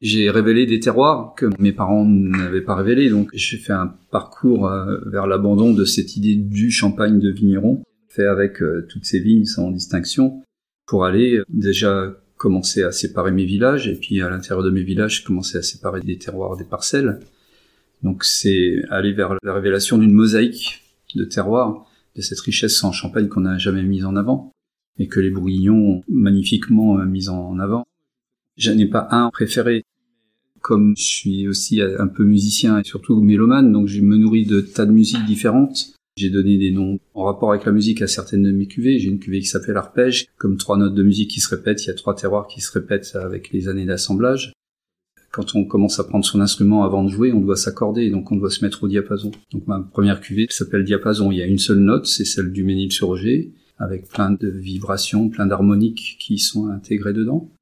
J'ai 0.00 0.30
révélé 0.30 0.64
des 0.64 0.80
terroirs 0.80 1.34
que 1.36 1.46
mes 1.58 1.72
parents 1.72 2.06
n'avaient 2.06 2.62
pas 2.62 2.74
révélés, 2.74 3.10
donc 3.10 3.30
j'ai 3.34 3.58
fait 3.58 3.72
un 3.72 3.94
parcours 4.10 4.68
euh, 4.68 4.98
vers 5.06 5.26
l'abandon 5.26 5.74
de 5.74 5.84
cette 5.84 6.16
idée 6.16 6.36
du 6.36 6.70
champagne 6.70 7.18
de 7.18 7.30
vigneron, 7.30 7.82
fait 8.08 8.26
avec 8.26 8.62
euh, 8.62 8.86
toutes 8.88 9.04
ces 9.04 9.18
vignes 9.18 9.44
sans 9.44 9.70
distinction, 9.70 10.42
pour 10.86 11.04
aller 11.04 11.42
déjà 11.48 12.14
commencer 12.36 12.82
à 12.82 12.92
séparer 12.92 13.32
mes 13.32 13.44
villages, 13.44 13.88
et 13.88 13.96
puis 13.96 14.22
à 14.22 14.30
l'intérieur 14.30 14.64
de 14.64 14.70
mes 14.70 14.84
villages, 14.84 15.24
commencer 15.24 15.58
à 15.58 15.62
séparer 15.62 16.00
des 16.00 16.16
terroirs 16.16 16.56
des 16.56 16.64
parcelles. 16.64 17.18
Donc 18.02 18.24
c'est 18.24 18.82
aller 18.90 19.12
vers 19.12 19.34
la 19.42 19.54
révélation 19.54 19.98
d'une 19.98 20.12
mosaïque 20.12 20.82
de 21.14 21.24
terroirs, 21.24 21.86
de 22.16 22.22
cette 22.22 22.40
richesse 22.40 22.82
en 22.84 22.92
Champagne 22.92 23.28
qu'on 23.28 23.40
n'a 23.40 23.58
jamais 23.58 23.82
mise 23.82 24.04
en 24.04 24.16
avant, 24.16 24.52
et 24.98 25.08
que 25.08 25.20
les 25.20 25.30
Bourguignons 25.30 25.90
ont 25.90 26.02
magnifiquement 26.08 26.96
mise 27.04 27.28
en 27.28 27.58
avant. 27.58 27.86
Je 28.56 28.72
n'ai 28.72 28.86
pas 28.86 29.08
un 29.10 29.30
préféré. 29.30 29.84
Comme 30.60 30.94
je 30.96 31.04
suis 31.04 31.46
aussi 31.46 31.80
un 31.80 32.08
peu 32.08 32.24
musicien 32.24 32.80
et 32.80 32.84
surtout 32.84 33.20
mélomane, 33.20 33.72
donc 33.72 33.86
je 33.86 34.00
me 34.00 34.16
nourris 34.16 34.44
de 34.44 34.60
tas 34.60 34.86
de 34.86 34.90
musiques 34.90 35.24
différentes. 35.24 35.94
J'ai 36.16 36.30
donné 36.30 36.58
des 36.58 36.72
noms 36.72 36.98
en 37.14 37.22
rapport 37.22 37.52
avec 37.52 37.64
la 37.64 37.70
musique 37.70 38.02
à 38.02 38.08
certaines 38.08 38.42
de 38.42 38.50
mes 38.50 38.66
cuvées. 38.66 38.98
J'ai 38.98 39.08
une 39.08 39.20
cuvée 39.20 39.38
qui 39.38 39.46
s'appelle 39.46 39.76
arpège, 39.76 40.26
comme 40.36 40.56
trois 40.56 40.76
notes 40.76 40.96
de 40.96 41.04
musique 41.04 41.30
qui 41.30 41.38
se 41.38 41.48
répètent. 41.48 41.84
Il 41.84 41.86
y 41.86 41.90
a 41.90 41.94
trois 41.94 42.16
terroirs 42.16 42.48
qui 42.48 42.60
se 42.60 42.72
répètent 42.72 43.14
avec 43.14 43.52
les 43.52 43.68
années 43.68 43.86
d'assemblage. 43.86 44.52
Quand 45.38 45.54
on 45.54 45.64
commence 45.64 46.00
à 46.00 46.04
prendre 46.04 46.24
son 46.24 46.40
instrument 46.40 46.82
avant 46.82 47.04
de 47.04 47.10
jouer, 47.10 47.32
on 47.32 47.40
doit 47.40 47.54
s'accorder, 47.54 48.10
donc 48.10 48.32
on 48.32 48.34
doit 48.34 48.50
se 48.50 48.64
mettre 48.64 48.82
au 48.82 48.88
diapason. 48.88 49.30
Donc 49.52 49.68
ma 49.68 49.78
première 49.78 50.20
cuvée 50.20 50.48
s'appelle 50.50 50.82
diapason. 50.82 51.30
Il 51.30 51.38
y 51.38 51.42
a 51.42 51.46
une 51.46 51.58
seule 51.60 51.78
note, 51.78 52.06
c'est 52.06 52.24
celle 52.24 52.50
du 52.50 52.64
ménil 52.64 52.90
sur 52.90 53.06
Roger, 53.06 53.52
avec 53.78 54.08
plein 54.08 54.32
de 54.32 54.48
vibrations, 54.48 55.28
plein 55.28 55.46
d'harmoniques 55.46 56.16
qui 56.18 56.38
sont 56.38 56.66
intégrées 56.70 57.12
dedans. 57.12 57.52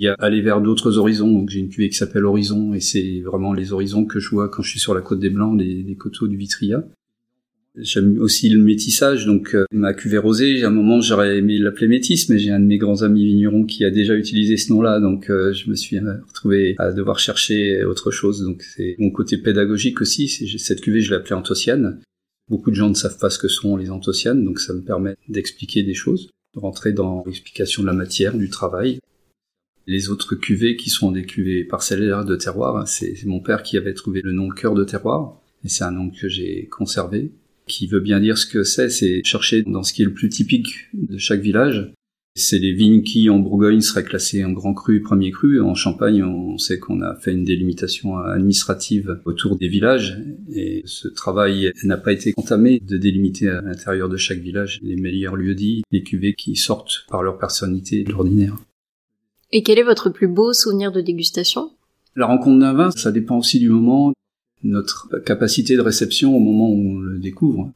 Il 0.00 0.06
y 0.06 0.08
a 0.08 0.14
aller 0.18 0.42
vers 0.42 0.60
d'autres 0.60 0.98
horizons, 0.98 1.30
donc 1.30 1.50
j'ai 1.50 1.60
une 1.60 1.68
cuvée 1.68 1.88
qui 1.88 1.96
s'appelle 1.96 2.24
Horizon, 2.24 2.74
et 2.74 2.80
c'est 2.80 3.20
vraiment 3.20 3.52
les 3.52 3.72
horizons 3.72 4.06
que 4.06 4.18
je 4.18 4.30
vois 4.30 4.48
quand 4.48 4.62
je 4.62 4.70
suis 4.70 4.80
sur 4.80 4.92
la 4.92 5.00
côte 5.00 5.20
des 5.20 5.30
Blancs, 5.30 5.56
des, 5.56 5.94
coteaux 5.94 6.26
du 6.26 6.36
Vitria. 6.36 6.82
J'aime 7.76 8.20
aussi 8.20 8.48
le 8.50 8.62
métissage, 8.62 9.26
donc 9.26 9.52
euh, 9.56 9.64
ma 9.72 9.94
cuvée 9.94 10.18
rosée, 10.18 10.62
à 10.62 10.68
un 10.68 10.70
moment 10.70 11.00
j'aurais 11.00 11.38
aimé 11.38 11.58
l'appeler 11.58 11.88
métis, 11.88 12.28
mais 12.28 12.38
j'ai 12.38 12.50
un 12.50 12.60
de 12.60 12.66
mes 12.66 12.78
grands 12.78 13.02
amis 13.02 13.26
vignerons 13.26 13.64
qui 13.64 13.84
a 13.84 13.90
déjà 13.90 14.14
utilisé 14.14 14.56
ce 14.56 14.72
nom-là, 14.72 15.00
donc 15.00 15.28
euh, 15.28 15.52
je 15.52 15.68
me 15.68 15.74
suis 15.74 15.98
euh, 15.98 16.14
retrouvé 16.28 16.76
à 16.78 16.92
devoir 16.92 17.18
chercher 17.18 17.84
autre 17.84 18.12
chose. 18.12 18.44
Donc 18.44 18.62
c'est 18.62 18.94
mon 19.00 19.10
côté 19.10 19.38
pédagogique 19.38 20.00
aussi. 20.00 20.28
Cette 20.28 20.82
cuvée, 20.82 21.00
je 21.00 21.10
l'ai 21.10 21.16
appelée 21.16 21.34
anthocyanes. 21.34 22.00
Beaucoup 22.48 22.70
de 22.70 22.76
gens 22.76 22.90
ne 22.90 22.94
savent 22.94 23.18
pas 23.18 23.28
ce 23.28 23.40
que 23.40 23.48
sont 23.48 23.76
les 23.76 23.90
anthocyanes, 23.90 24.44
donc 24.44 24.60
ça 24.60 24.72
me 24.72 24.82
permet 24.82 25.16
d'expliquer 25.28 25.82
des 25.82 25.94
choses, 25.94 26.30
de 26.54 26.60
rentrer 26.60 26.92
dans 26.92 27.24
l'explication 27.26 27.82
de 27.82 27.88
la 27.88 27.92
matière, 27.92 28.36
du 28.36 28.50
travail. 28.50 29.00
Les 29.88 30.10
autres 30.10 30.36
cuvées 30.36 30.76
qui 30.76 30.90
sont 30.90 31.10
des 31.10 31.26
cuvées 31.26 31.64
parcellaires 31.64 32.24
de 32.24 32.36
terroir, 32.36 32.86
c'est 32.86 33.16
mon 33.24 33.40
père 33.40 33.64
qui 33.64 33.76
avait 33.76 33.94
trouvé 33.94 34.20
le 34.22 34.30
nom 34.30 34.48
cœur 34.48 34.74
de 34.74 34.84
terroir, 34.84 35.40
et 35.64 35.68
c'est 35.68 35.84
un 35.84 35.90
nom 35.90 36.10
que 36.10 36.28
j'ai 36.28 36.68
conservé, 36.70 37.32
qui 37.66 37.86
veut 37.86 38.00
bien 38.00 38.20
dire 38.20 38.38
ce 38.38 38.46
que 38.46 38.62
c'est, 38.62 38.88
c'est 38.88 39.22
chercher 39.24 39.62
dans 39.62 39.82
ce 39.82 39.92
qui 39.92 40.02
est 40.02 40.06
le 40.06 40.12
plus 40.12 40.28
typique 40.28 40.88
de 40.92 41.18
chaque 41.18 41.40
village. 41.40 41.92
C'est 42.36 42.58
les 42.58 42.72
vignes 42.72 43.04
qui, 43.04 43.30
en 43.30 43.38
Bourgogne, 43.38 43.80
seraient 43.80 44.02
classées 44.02 44.44
en 44.44 44.50
grand 44.50 44.74
cru, 44.74 45.00
premier 45.00 45.30
cru. 45.30 45.60
En 45.60 45.76
Champagne, 45.76 46.24
on 46.24 46.58
sait 46.58 46.80
qu'on 46.80 47.00
a 47.00 47.14
fait 47.14 47.30
une 47.30 47.44
délimitation 47.44 48.16
administrative 48.16 49.20
autour 49.24 49.56
des 49.56 49.68
villages, 49.68 50.18
et 50.52 50.82
ce 50.84 51.06
travail 51.06 51.70
n'a 51.84 51.96
pas 51.96 52.12
été 52.12 52.34
entamé 52.36 52.80
de 52.80 52.96
délimiter 52.96 53.48
à 53.48 53.60
l'intérieur 53.60 54.08
de 54.08 54.16
chaque 54.16 54.40
village 54.40 54.80
les 54.82 54.96
meilleurs 54.96 55.36
lieux 55.36 55.54
dits, 55.54 55.84
les 55.92 56.02
cuvées 56.02 56.34
qui 56.34 56.56
sortent 56.56 57.04
par 57.08 57.22
leur 57.22 57.38
personnalité 57.38 58.02
de 58.02 58.10
l'ordinaire. 58.10 58.56
Et 59.52 59.62
quel 59.62 59.78
est 59.78 59.84
votre 59.84 60.10
plus 60.10 60.26
beau 60.26 60.52
souvenir 60.52 60.90
de 60.90 61.00
dégustation? 61.00 61.70
La 62.16 62.26
rencontre 62.26 62.58
d'un 62.58 62.72
vin, 62.72 62.90
ça 62.90 63.12
dépend 63.12 63.38
aussi 63.38 63.60
du 63.60 63.68
moment, 63.68 64.12
notre 64.64 65.08
capacité 65.24 65.76
de 65.76 65.82
réception 65.82 66.36
au 66.36 66.40
moment 66.40 66.70
où 66.70 66.96
on 66.96 66.98
le 66.98 67.18
découvre. 67.18 67.72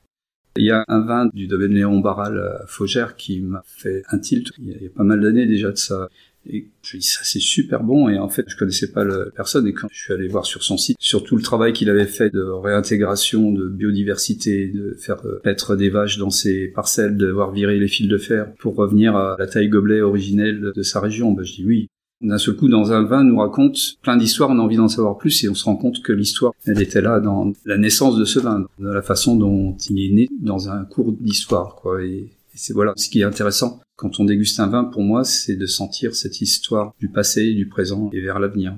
Il 0.56 0.64
y 0.64 0.72
a 0.72 0.84
un 0.88 1.00
vin 1.00 1.30
du 1.32 1.46
domaine 1.46 1.72
Léon 1.72 2.00
Barral 2.00 2.38
à 2.38 2.66
Faugère 2.66 3.14
qui 3.14 3.40
m'a 3.40 3.62
fait 3.64 4.02
un 4.10 4.18
tilt. 4.18 4.50
Il 4.58 4.68
y 4.68 4.86
a, 4.86 4.90
pas 4.90 5.04
mal 5.04 5.20
d'années 5.20 5.46
déjà 5.46 5.70
de 5.70 5.76
ça. 5.76 6.08
Et 6.50 6.66
je 6.82 6.96
dis 6.96 7.06
ça 7.06 7.20
c'est 7.24 7.40
super 7.40 7.82
bon 7.82 8.08
et 8.08 8.18
en 8.18 8.28
fait 8.28 8.44
je 8.48 8.56
connaissais 8.56 8.90
pas 8.90 9.04
la 9.04 9.26
personne 9.36 9.66
et 9.66 9.74
quand 9.74 9.88
je 9.92 10.00
suis 10.00 10.12
allé 10.14 10.28
voir 10.28 10.46
sur 10.46 10.62
son 10.62 10.78
site 10.78 10.96
sur 10.98 11.22
tout 11.22 11.36
le 11.36 11.42
travail 11.42 11.74
qu'il 11.74 11.90
avait 11.90 12.06
fait 12.06 12.30
de 12.30 12.40
réintégration 12.40 13.52
de 13.52 13.68
biodiversité 13.68 14.68
de 14.68 14.96
faire 14.98 15.20
euh, 15.26 15.40
paître 15.42 15.76
des 15.76 15.90
vaches 15.90 16.16
dans 16.16 16.30
ses 16.30 16.68
parcelles 16.68 17.18
de 17.18 17.28
voir 17.28 17.50
virer 17.52 17.78
les 17.78 17.88
fils 17.88 18.08
de 18.08 18.16
fer 18.16 18.50
pour 18.60 18.76
revenir 18.76 19.14
à 19.14 19.36
la 19.38 19.46
taille 19.46 19.68
gobelet 19.68 20.00
originelle 20.00 20.72
de 20.74 20.82
sa 20.82 21.00
région 21.00 21.32
ben, 21.32 21.42
je 21.42 21.54
dis 21.54 21.64
oui 21.66 21.88
d'un 22.20 22.38
seul 22.38 22.56
coup 22.56 22.68
dans 22.68 22.92
un 22.92 23.04
vin 23.04 23.24
nous 23.24 23.38
raconte 23.38 23.98
plein 24.02 24.16
d'histoires, 24.16 24.50
on 24.50 24.58
a 24.58 24.62
envie 24.62 24.76
d'en 24.76 24.88
savoir 24.88 25.18
plus 25.18 25.44
et 25.44 25.48
on 25.48 25.54
se 25.54 25.64
rend 25.64 25.76
compte 25.76 26.02
que 26.02 26.12
l'histoire, 26.12 26.52
elle 26.64 26.82
était 26.82 27.00
là 27.00 27.20
dans 27.20 27.52
la 27.64 27.78
naissance 27.78 28.16
de 28.16 28.24
ce 28.24 28.38
vin, 28.38 28.66
dans 28.78 28.92
la 28.92 29.02
façon 29.02 29.36
dont 29.36 29.76
il 29.88 30.04
est 30.04 30.14
né 30.14 30.28
dans 30.40 30.68
un 30.68 30.84
cours 30.84 31.12
d'histoire, 31.12 31.76
quoi. 31.76 32.04
Et, 32.04 32.30
c'est 32.54 32.72
voilà 32.72 32.92
ce 32.96 33.08
qui 33.08 33.20
est 33.20 33.24
intéressant. 33.24 33.80
Quand 33.94 34.18
on 34.18 34.24
déguste 34.24 34.58
un 34.58 34.66
vin, 34.66 34.82
pour 34.82 35.02
moi, 35.02 35.22
c'est 35.22 35.54
de 35.54 35.66
sentir 35.66 36.16
cette 36.16 36.40
histoire 36.40 36.92
du 36.98 37.08
passé, 37.08 37.54
du 37.54 37.68
présent 37.68 38.10
et 38.12 38.20
vers 38.20 38.40
l'avenir. 38.40 38.76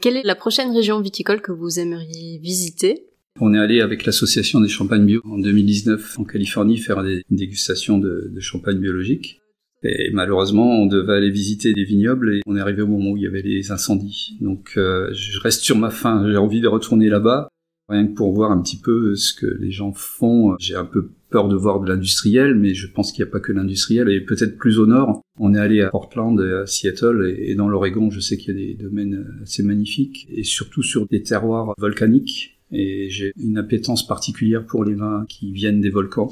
Quelle 0.00 0.16
est 0.16 0.22
la 0.22 0.36
prochaine 0.36 0.70
région 0.70 1.00
viticole 1.00 1.42
que 1.42 1.50
vous 1.50 1.80
aimeriez 1.80 2.38
visiter? 2.38 3.06
On 3.40 3.52
est 3.52 3.58
allé 3.58 3.80
avec 3.80 4.04
l'association 4.04 4.60
des 4.60 4.68
champagnes 4.68 5.06
bio 5.06 5.20
en 5.24 5.38
2019 5.38 6.20
en 6.20 6.24
Californie 6.24 6.78
faire 6.78 7.02
des 7.02 7.24
dégustations 7.30 7.98
de, 7.98 8.30
de 8.32 8.40
champagne 8.40 8.78
biologique. 8.78 9.39
Et 9.82 10.10
malheureusement, 10.12 10.70
on 10.70 10.86
devait 10.86 11.14
aller 11.14 11.30
visiter 11.30 11.72
des 11.72 11.84
vignobles 11.84 12.34
et 12.34 12.40
on 12.46 12.56
est 12.56 12.60
arrivé 12.60 12.82
au 12.82 12.86
moment 12.86 13.12
où 13.12 13.16
il 13.16 13.22
y 13.22 13.26
avait 13.26 13.42
les 13.42 13.70
incendies. 13.70 14.36
Donc 14.40 14.74
euh, 14.76 15.08
je 15.12 15.40
reste 15.40 15.62
sur 15.62 15.78
ma 15.78 15.90
faim, 15.90 16.26
j'ai 16.30 16.36
envie 16.36 16.60
de 16.60 16.68
retourner 16.68 17.08
là-bas, 17.08 17.48
rien 17.88 18.06
que 18.06 18.12
pour 18.12 18.32
voir 18.32 18.50
un 18.50 18.60
petit 18.60 18.78
peu 18.78 19.14
ce 19.16 19.32
que 19.32 19.46
les 19.46 19.70
gens 19.70 19.92
font. 19.92 20.56
J'ai 20.58 20.76
un 20.76 20.84
peu 20.84 21.10
peur 21.30 21.48
de 21.48 21.56
voir 21.56 21.80
de 21.80 21.88
l'industriel, 21.88 22.54
mais 22.54 22.74
je 22.74 22.86
pense 22.86 23.12
qu'il 23.12 23.24
n'y 23.24 23.28
a 23.28 23.32
pas 23.32 23.40
que 23.40 23.52
l'industriel. 23.52 24.08
Et 24.10 24.20
peut-être 24.20 24.56
plus 24.56 24.78
au 24.78 24.86
nord, 24.86 25.22
on 25.38 25.54
est 25.54 25.58
allé 25.58 25.80
à 25.80 25.90
Portland, 25.90 26.38
à 26.40 26.66
Seattle, 26.66 27.34
et 27.38 27.54
dans 27.54 27.68
l'Oregon, 27.68 28.10
je 28.10 28.20
sais 28.20 28.36
qu'il 28.36 28.54
y 28.54 28.62
a 28.62 28.66
des 28.66 28.74
domaines 28.74 29.26
assez 29.42 29.62
magnifiques, 29.62 30.26
et 30.30 30.44
surtout 30.44 30.82
sur 30.82 31.06
des 31.06 31.22
terroirs 31.22 31.74
volcaniques. 31.78 32.58
Et 32.72 33.08
j'ai 33.10 33.32
une 33.36 33.58
appétence 33.58 34.06
particulière 34.06 34.64
pour 34.64 34.84
les 34.84 34.94
vins 34.94 35.24
qui 35.28 35.52
viennent 35.52 35.80
des 35.80 35.90
volcans. 35.90 36.30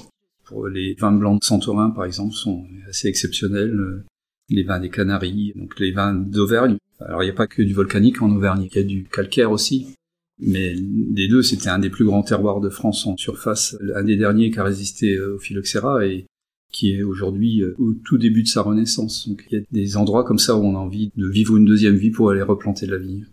Les 0.72 0.94
vins 0.94 1.12
blancs 1.12 1.40
de 1.40 1.44
Santorin, 1.44 1.90
par 1.90 2.04
exemple, 2.04 2.34
sont 2.34 2.64
assez 2.88 3.08
exceptionnels. 3.08 4.04
Les 4.50 4.62
vins 4.62 4.80
des 4.80 4.90
Canaries, 4.90 5.52
donc 5.56 5.78
les 5.78 5.92
vins 5.92 6.14
d'Auvergne. 6.14 6.76
Alors 7.00 7.22
il 7.22 7.26
n'y 7.26 7.30
a 7.30 7.34
pas 7.34 7.46
que 7.46 7.62
du 7.62 7.74
volcanique 7.74 8.22
en 8.22 8.30
Auvergne, 8.34 8.66
il 8.70 8.76
y 8.76 8.80
a 8.80 8.82
du 8.82 9.04
calcaire 9.04 9.50
aussi. 9.50 9.94
Mais 10.40 10.74
les 10.74 11.28
deux, 11.28 11.42
c'était 11.42 11.68
un 11.68 11.78
des 11.78 11.90
plus 11.90 12.04
grands 12.04 12.22
terroirs 12.22 12.60
de 12.60 12.70
France 12.70 13.06
en 13.06 13.16
surface, 13.16 13.76
un 13.94 14.04
des 14.04 14.16
derniers 14.16 14.50
qui 14.50 14.58
a 14.58 14.64
résisté 14.64 15.18
au 15.20 15.38
phylloxéra 15.38 16.06
et 16.06 16.26
qui 16.72 16.92
est 16.92 17.02
aujourd'hui 17.02 17.62
euh, 17.62 17.74
au 17.78 17.92
tout 17.92 18.18
début 18.18 18.42
de 18.42 18.48
sa 18.48 18.62
renaissance. 18.62 19.28
Donc 19.28 19.44
il 19.50 19.58
y 19.58 19.60
a 19.60 19.64
des 19.70 19.96
endroits 19.96 20.24
comme 20.24 20.38
ça 20.38 20.56
où 20.56 20.64
on 20.64 20.76
a 20.76 20.78
envie 20.78 21.10
de 21.16 21.26
vivre 21.26 21.56
une 21.56 21.64
deuxième 21.64 21.96
vie 21.96 22.10
pour 22.10 22.30
aller 22.30 22.42
replanter 22.42 22.86
la 22.86 22.98
vigne. 22.98 23.26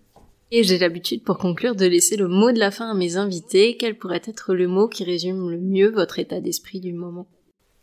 Et 0.51 0.63
j'ai 0.63 0.77
l'habitude 0.77 1.23
pour 1.23 1.37
conclure 1.37 1.75
de 1.75 1.85
laisser 1.85 2.17
le 2.17 2.27
mot 2.27 2.51
de 2.51 2.59
la 2.59 2.71
fin 2.71 2.89
à 2.89 2.93
mes 2.93 3.17
invités. 3.17 3.77
Quel 3.77 3.97
pourrait 3.97 4.21
être 4.25 4.53
le 4.53 4.67
mot 4.67 4.87
qui 4.87 5.03
résume 5.03 5.49
le 5.49 5.59
mieux 5.59 5.89
votre 5.89 6.19
état 6.19 6.39
d'esprit 6.39 6.79
du 6.79 6.93
moment? 6.93 7.27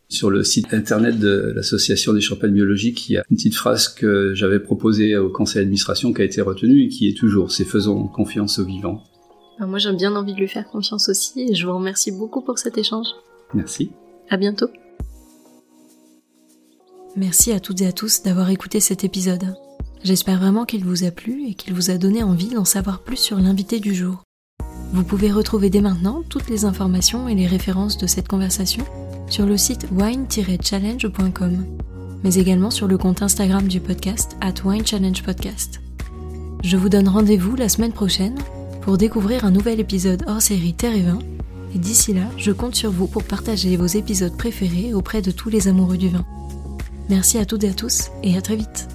Sur 0.09 0.31
le 0.31 0.45
site 0.45 0.73
internet 0.75 1.19
de 1.19 1.53
l'association 1.57 2.13
des 2.13 2.21
champagnes 2.21 2.53
biologiques, 2.53 3.09
il 3.09 3.15
y 3.15 3.17
a 3.17 3.25
une 3.31 3.37
petite 3.37 3.55
phrase 3.55 3.89
que 3.89 4.35
j'avais 4.35 4.61
proposée 4.61 5.17
au 5.17 5.31
conseil 5.31 5.63
d'administration 5.63 6.13
qui 6.13 6.21
a 6.21 6.25
été 6.25 6.43
retenue 6.43 6.85
et 6.85 6.89
qui 6.89 7.09
est 7.09 7.17
toujours 7.17 7.51
c'est 7.51 7.65
faisons 7.65 8.09
confiance 8.09 8.59
aux 8.59 8.65
vivants. 8.67 9.03
Ben, 9.59 9.67
moi 9.67 9.79
j'ai 9.79 9.93
bien 9.95 10.15
envie 10.15 10.35
de 10.35 10.39
lui 10.39 10.49
faire 10.49 10.69
confiance 10.69 11.09
aussi 11.09 11.47
et 11.51 11.55
je 11.55 11.67
vous 11.67 11.75
remercie 11.75 12.13
beaucoup 12.13 12.43
pour 12.43 12.59
cet 12.59 12.77
échange. 12.77 13.07
Merci. 13.55 13.91
À 14.29 14.37
bientôt. 14.37 14.69
Merci 17.17 17.53
à 17.53 17.61
toutes 17.61 17.81
et 17.81 17.87
à 17.87 17.93
tous 17.93 18.23
d'avoir 18.23 18.51
écouté 18.51 18.81
cet 18.81 19.05
épisode. 19.05 19.55
J'espère 20.05 20.41
vraiment 20.41 20.65
qu'il 20.65 20.85
vous 20.85 21.05
a 21.05 21.13
plu 21.13 21.47
et 21.49 21.55
qu'il 21.55 21.75
vous 21.75 21.91
a 21.91 21.97
donné 21.97 22.25
envie 22.25 22.49
d'en 22.49 22.65
savoir 22.65 23.01
plus 23.01 23.19
sur 23.19 23.39
l'invité 23.39 23.79
du 23.79 23.95
jour. 23.95 24.25
Vous 24.93 25.05
pouvez 25.05 25.31
retrouver 25.31 25.71
dès 25.71 25.81
maintenant 25.81 26.23
toutes 26.29 26.51
les 26.51 26.65
informations 26.65 27.29
et 27.29 27.37
les 27.37 27.47
références 27.47 27.99
de 27.99 28.09
cette 28.09 28.27
conversation 28.27 28.85
sur 29.29 29.47
le 29.47 29.57
site 29.57 29.87
wine-challenge.com, 29.93 31.65
mais 32.25 32.35
également 32.35 32.71
sur 32.71 32.89
le 32.89 32.99
compte 32.99 33.23
Instagram 33.23 33.69
du 33.69 33.79
podcast 33.81 34.37
at 34.41 34.55
Wine 34.65 34.85
Challenge 34.85 35.23
Podcast. 35.23 35.81
Je 36.65 36.77
vous 36.77 36.89
donne 36.89 37.09
rendez-vous 37.09 37.55
la 37.55 37.69
semaine 37.69 37.93
prochaine 37.93 38.39
pour 38.81 38.99
découvrir 38.99 39.45
un 39.45 39.53
nouvel 39.53 39.79
épisode 39.79 40.25
hors 40.27 40.43
série 40.43 40.75
Terre 40.75 40.97
et 40.97 41.03
Vin, 41.03 41.21
et 41.77 41.79
d'ici 41.79 42.13
là, 42.13 42.25
je 42.37 42.51
compte 42.51 42.75
sur 42.75 42.91
vous 42.91 43.07
pour 43.07 43.23
partager 43.23 43.77
vos 43.77 43.87
épisodes 43.87 44.37
préférés 44.37 44.95
auprès 44.95 45.23
de 45.23 45.31
tous 45.31 45.49
les 45.49 45.69
amoureux 45.69 45.97
du 45.97 46.09
vin. 46.09 46.25
Merci 47.09 47.39
à 47.39 47.47
toutes 47.47 47.63
et 47.63 47.71
à 47.71 47.75
tous, 47.75 48.11
et 48.25 48.37
à 48.37 48.43
très 48.43 48.57
vite 48.57 48.89